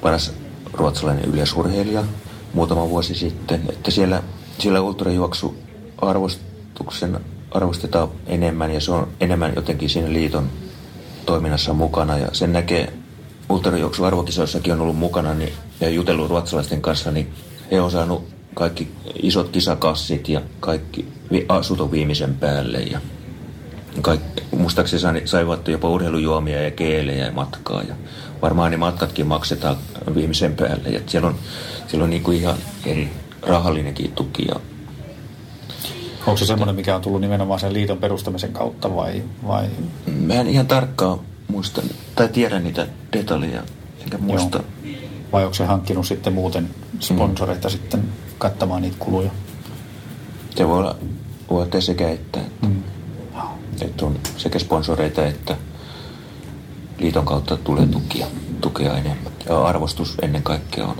[0.02, 0.32] paras
[0.72, 2.04] ruotsalainen yleisurheilija
[2.52, 3.62] muutama vuosi sitten.
[3.68, 4.22] Että siellä,
[4.58, 5.56] siellä ultrajuoksu
[5.98, 7.20] arvostuksen
[7.50, 10.50] arvostetaan enemmän ja se on enemmän jotenkin siinä liiton
[11.26, 12.18] toiminnassa mukana.
[12.18, 12.92] Ja sen näkee
[13.48, 17.32] ultrajuoksu arvokisoissakin on ollut mukana niin, ja jutellut ruotsalaisten kanssa, niin
[17.70, 18.88] he on saanut kaikki
[19.22, 21.08] isot kisakassit ja kaikki
[21.48, 22.78] asut viimeisen päälle.
[22.78, 23.00] Ja
[24.02, 27.82] kaikki, muistaakseni saivat jopa urheilujuomia ja keelejä ja matkaa.
[27.82, 27.94] Ja
[28.42, 29.76] varmaan ne matkatkin maksetaan
[30.14, 30.88] viimeisen päälle.
[30.88, 31.34] Ja siellä on,
[31.86, 32.56] siellä on niin kuin ihan
[32.86, 33.10] eri
[33.42, 34.44] rahallinenkin tuki.
[34.48, 34.54] Ja
[36.26, 39.22] Onko se semmoinen, mikä on tullut nimenomaan sen liiton perustamisen kautta vai?
[39.46, 39.66] vai?
[40.06, 41.82] Mä en ihan tarkkaan muista
[42.14, 43.62] tai tiedä niitä detaljeja,
[44.02, 44.58] enkä muista.
[44.58, 44.77] Joo.
[45.32, 46.70] Vai onko se hankkinut sitten muuten
[47.00, 47.72] sponsoreita mm.
[47.72, 48.04] sitten
[48.38, 49.30] kattamaan niitä kuluja?
[50.56, 50.96] Se voi olla,
[51.50, 52.40] voi olla sekä että.
[52.40, 52.82] että, mm.
[53.80, 55.56] että on sekä sponsoreita että
[56.98, 58.26] liiton kautta tulee tukia,
[58.60, 59.32] tukea enemmän.
[59.48, 60.96] Ja arvostus ennen kaikkea on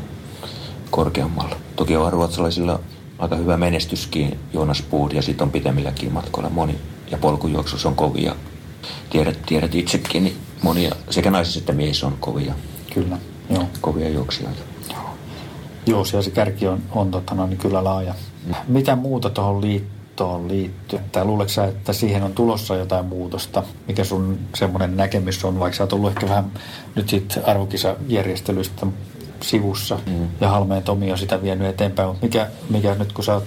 [0.90, 1.56] korkeammalla.
[1.76, 2.80] Toki on ruotsalaisilla
[3.18, 6.78] aika hyvä menestyskin Jonas Puud ja sitten on pitemmilläkin matkoilla moni.
[7.10, 8.36] Ja polkujuoksus on kovia.
[9.10, 12.54] Tiedät, tiedät itsekin, niin monia, sekä naisissa että miehissä on kovia,
[12.94, 13.18] Kyllä,
[13.50, 13.64] joo.
[13.80, 14.62] kovia juoksijoita.
[15.86, 18.14] Joo, siellä se kärki on, on tota, no, niin kyllä laaja.
[18.68, 20.98] Mitä muuta tuohon liittoon liittyy?
[21.12, 23.62] Tai luuletko sä, että siihen on tulossa jotain muutosta?
[23.86, 26.52] Mikä sun semmoinen näkemys on, vaikka sä oot ollut ehkä vähän
[26.94, 28.86] nyt sit arvokisajärjestelystä
[29.40, 30.28] sivussa mm.
[30.40, 33.44] ja Halmeen Tomi on sitä vienyt eteenpäin, mutta mikä, mikä nyt kun sä oot,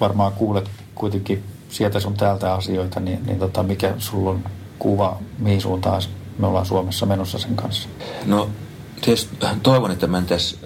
[0.00, 4.44] varmaan kuulet kuitenkin sieltä sun täältä asioita, niin, niin tota, mikä sulla on
[4.78, 6.02] kuva, mihin suuntaan
[6.38, 7.88] me ollaan Suomessa menossa sen kanssa?
[8.26, 8.48] No
[9.00, 10.60] tietysti toivon, että mentäisiin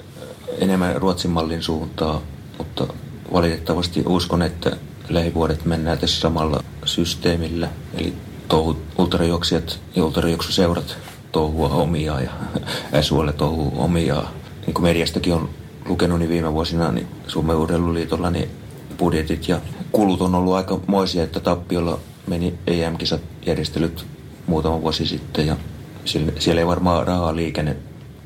[0.58, 2.20] enemmän Ruotsin mallin suuntaan,
[2.58, 2.86] mutta
[3.32, 4.76] valitettavasti uskon, että
[5.08, 7.68] lähivuodet mennään tässä samalla systeemillä.
[7.94, 8.14] Eli
[8.48, 10.96] touhut, ultrajuoksijat ja ultrajuoksuseurat
[11.32, 12.30] touhua omiaan ja
[13.02, 14.28] SUL touhuu omiaan.
[14.66, 15.48] Niin kuin mediastakin on
[15.86, 18.50] lukenut niin viime vuosina, niin Suomen urheiluliitolla niin
[18.98, 19.60] budjetit ja
[19.92, 24.06] kulut on ollut aika moisia, että tappiolla meni EM-kisat järjestelyt
[24.46, 25.56] muutama vuosi sitten ja
[26.04, 27.76] siellä, siellä ei varmaan rahaa liikenne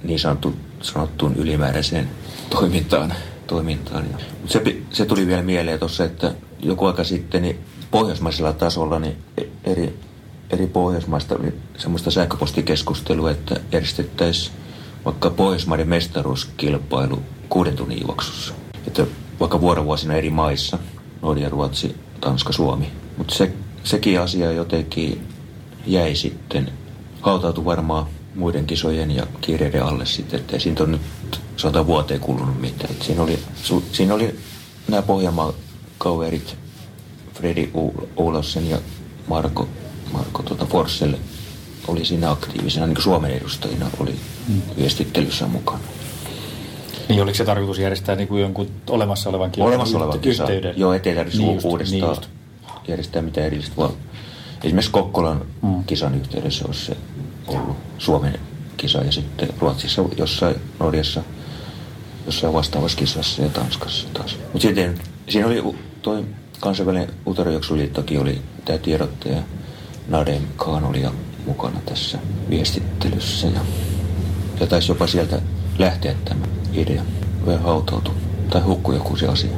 [0.07, 2.09] niin sanottu, sanottuun ylimääräiseen
[2.51, 3.15] toimintaan.
[3.47, 4.05] toimintaan.
[4.13, 7.59] Ja, se, se tuli vielä mieleen tuossa, että joku aika sitten niin
[7.91, 9.17] pohjoismaisella tasolla niin
[9.65, 9.99] eri,
[10.51, 14.57] eri pohjoismaista oli semmoista sähköpostikeskustelua, että järjestettäisiin
[15.05, 18.55] vaikka Pohjoismaiden mestaruuskilpailu kuuden tunnin juoksussa.
[18.87, 19.07] Että
[19.41, 20.79] vaikka vuorovuosina eri maissa,
[21.23, 22.93] Norja, Ruotsi, Tanska, Suomi.
[23.17, 23.53] Mutta se,
[23.85, 25.27] sekin asia jotenkin
[25.87, 26.73] jäi sitten,
[27.21, 32.61] hautautui varmaan muiden kisojen ja kiireiden alle sitten, että siitä on nyt sata vuoteen kulunut
[32.61, 32.91] mitään.
[32.91, 34.39] Et siinä, oli, su, siinä oli
[34.89, 35.55] nämä Pohjanmaan
[35.99, 36.57] kaverit,
[37.35, 37.71] Fredi
[38.17, 38.79] Oulasen ja
[39.29, 39.69] Marko,
[40.13, 41.15] Marko tuota Forssell
[41.89, 44.15] oli siinä aktiivisena, niin kuin Suomen edustajina oli
[44.49, 44.63] hmm.
[44.77, 45.81] viestittelyssä mukana.
[47.09, 50.43] Niin oliko se tarkoitus järjestää niin kuin jonkun olemassa olevan kisan Olemassa olevan kisa.
[50.43, 50.75] Yhteyden?
[50.77, 52.31] Joo, ettei tarvitse niin uudestaan niin
[52.89, 53.89] järjestää mitään erillistä,
[54.65, 55.85] esimerkiksi Kokkolan mm.
[55.85, 56.97] kisan yhteydessä olisi se
[57.49, 58.39] ollut Suomen
[58.77, 61.23] kisa ja sitten Ruotsissa jossain Norjassa
[62.27, 64.39] jossain vastaavassa kisassa ja Tanskassa taas.
[64.53, 66.25] Mutta sitten siinä oli toi
[66.61, 69.43] kansainvälinen ultrajuoksuliittokin oli tämä tiedottaja
[70.09, 71.05] Nadem Khan oli
[71.47, 72.19] mukana tässä
[72.51, 73.61] viestittelyssä ja,
[74.61, 75.41] ja taisi jopa sieltä
[75.79, 77.03] lähteä tämä idea.
[77.47, 78.11] Vähän hautautu
[78.51, 79.51] tai hukku joku se asia.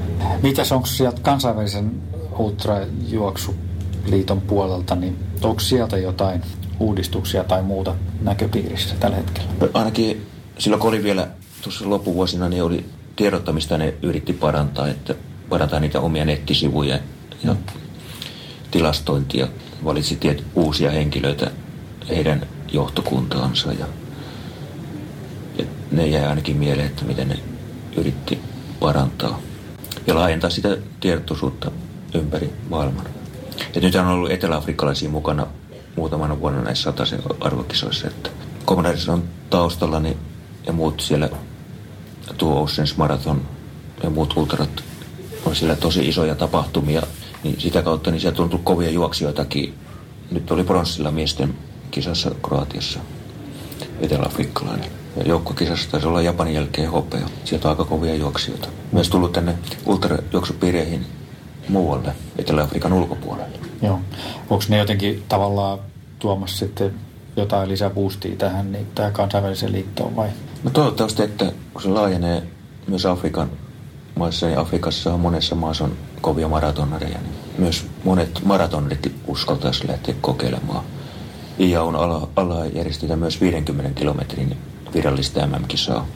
[0.43, 2.03] Mitäs onko sieltä kansainvälisen
[2.39, 6.43] ultrajuoksuliiton puolelta, niin onko sieltä jotain
[6.81, 9.49] uudistuksia tai muuta näköpiirissä tällä hetkellä?
[9.75, 10.27] Ainakin
[10.59, 11.29] silloin kun oli vielä
[11.63, 12.85] tuossa loppuvuosina, niin oli
[13.17, 15.15] tiedottamista ne yritti parantaa, että
[15.49, 16.99] parantaa niitä omia nettisivuja
[17.45, 17.57] ja
[18.71, 19.49] tilastointia.
[19.85, 21.51] Valitsi tiet, uusia henkilöitä
[22.09, 23.87] heidän johtokuntaansa ja,
[25.59, 27.39] ja ne jäi ainakin mieleen, että miten ne
[27.97, 28.39] yritti
[28.81, 29.41] parantaa
[30.07, 31.71] ja laajentaa sitä tietoisuutta
[32.15, 33.07] ympäri maailman.
[33.75, 35.47] Et nyt on ollut eteläafrikkalaisia mukana
[35.99, 38.31] muutamana vuonna näissä sataisen arvokisoissa, että
[38.67, 40.03] Commodores on taustalla
[40.67, 41.29] ja muut siellä
[42.39, 43.43] tuo Oceans Marathon
[44.03, 44.85] ja muut ultrat
[45.45, 47.03] on siellä tosi isoja tapahtumia,
[47.45, 49.75] niin sitä kautta niin sieltä on tullut kovia juoksijoitakin.
[50.31, 51.55] Nyt oli pronssilla miesten
[51.91, 53.01] kisassa Kroatiassa
[54.01, 54.91] eteläafrikkalainen.
[55.17, 57.29] Ja joukkokisassa taisi olla Japanin jälkeen hopea.
[57.45, 58.69] Sieltä on aika kovia juoksijoita.
[58.93, 61.07] Myös tullut tänne ultrajuoksupiireihin
[61.69, 63.68] muualle, Etelä-Afrikan ulkopuolelle.
[63.83, 64.01] Joo.
[64.51, 65.79] Onko ne jotenkin tavallaan
[66.19, 66.95] tuomassa sitten
[67.37, 70.29] jotain lisäboostia tähän niin tähän kansainväliseen liittoon vai?
[70.65, 72.43] No toivottavasti, että kun se laajenee
[72.87, 73.51] myös Afrikan
[74.17, 80.15] maissa, niin Afrikassa on monessa maassa on kovia maratonareja, niin myös monet maratonarit uskaltaisi lähteä
[80.21, 80.85] kokeilemaan.
[81.61, 84.57] IAUn ala, ala järjestetään myös 50 kilometrin
[84.95, 86.07] virallista MM-kisaa.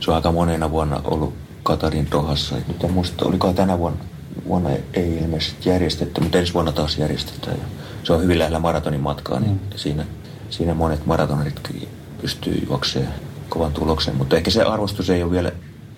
[0.00, 2.56] Se on aika monena vuonna ollut Katarin Rohassa.
[2.68, 4.04] Nyt en muista, oliko tänä vuonna,
[4.48, 7.56] vuonna ei ilmeisesti järjestetty, mutta ensi vuonna taas järjestetään.
[8.04, 9.60] Se on hyvin lähellä maratonin matkaa, niin mm.
[9.76, 10.04] siinä,
[10.50, 11.88] siinä monet maratonaritkin
[12.20, 13.14] pystyy juoksemaan
[13.48, 14.16] kovan tuloksen.
[14.16, 15.52] Mutta ehkä se arvostus ei ole vielä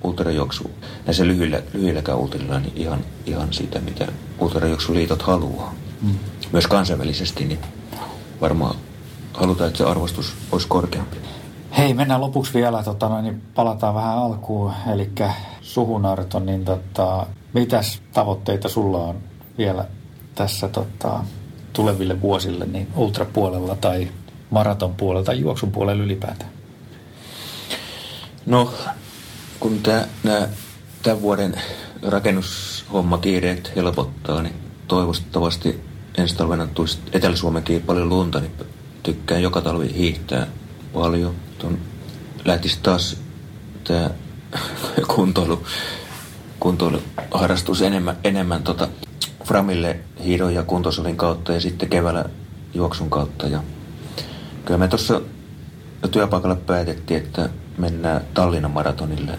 [0.04, 0.70] ultrajuoksu
[1.06, 4.06] näissä lyhyillä, lyhyilläkään ultrilla niin ihan, ihan sitä, mitä
[4.38, 5.74] ultrajuoksuliitot haluaa.
[6.02, 6.14] Mm.
[6.52, 7.58] Myös kansainvälisesti, niin
[8.40, 8.76] varmaan
[9.34, 11.16] halutaan, että se arvostus olisi korkeampi.
[11.78, 15.10] Hei, mennään lopuksi vielä, tota, niin palataan vähän alkuun, eli
[15.60, 17.26] suhunarto, niin tota,
[17.56, 19.16] mitäs tavoitteita sulla on
[19.58, 19.84] vielä
[20.34, 21.24] tässä tota,
[21.72, 24.08] tuleville vuosille niin ultrapuolella tai
[24.50, 26.50] maraton puolella tai juoksun puolella ylipäätään?
[28.46, 28.72] No,
[29.60, 30.06] kun tämä
[31.02, 31.54] tämän vuoden
[32.02, 34.54] rakennushommakiireet helpottaa, niin
[34.88, 35.80] toivottavasti
[36.18, 38.52] ensi talvena tulisi Etelä-Suomenkin paljon lunta, niin
[39.02, 40.46] tykkään joka talvi hiihtää
[40.92, 41.34] paljon.
[41.58, 41.78] Tuon
[42.44, 43.16] lähtisi taas
[43.84, 44.10] tämä
[45.14, 45.62] kuntoilu,
[46.66, 48.88] kuntoiluharrastus enemmän, enemmän tota
[49.44, 52.24] Framille hiidon ja kuntosalin kautta ja sitten keväällä
[52.74, 53.46] juoksun kautta.
[53.46, 53.62] Ja
[54.64, 55.20] Kyllä me tuossa
[56.10, 57.48] työpaikalla päätettiin, että
[57.78, 59.38] mennään Tallinnan maratonille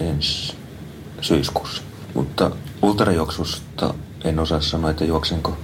[0.00, 0.54] ensi
[1.20, 1.82] syyskuussa.
[2.14, 2.50] Mutta
[2.82, 5.56] ultrajuoksusta en osaa sanoa, että juoksenko,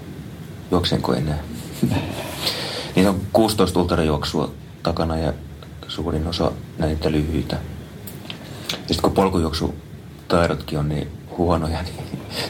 [0.70, 1.38] juoksenko enää.
[2.96, 4.52] Niitä on 16 ultrajuoksua
[4.82, 5.32] takana ja
[5.88, 7.56] suurin osa näitä lyhyitä.
[8.70, 9.12] Ja sitten kun
[10.28, 11.08] polkujuoksutaidotkin on niin
[11.38, 11.94] huonoja, niin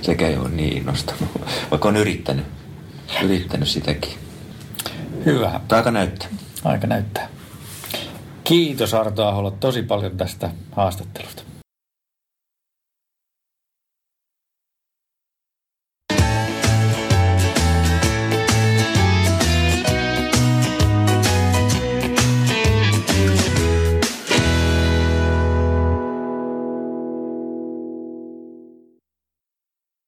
[0.02, 1.28] sekä ei ole niin innostanut,
[1.70, 2.46] vaikka on yrittänyt,
[3.22, 4.14] yrittänyt sitäkin.
[5.24, 5.60] Hyvä.
[5.70, 6.28] Aika näyttää.
[6.64, 7.28] Aika näyttää.
[8.44, 11.43] Kiitos Arto Aholla tosi paljon tästä haastattelusta.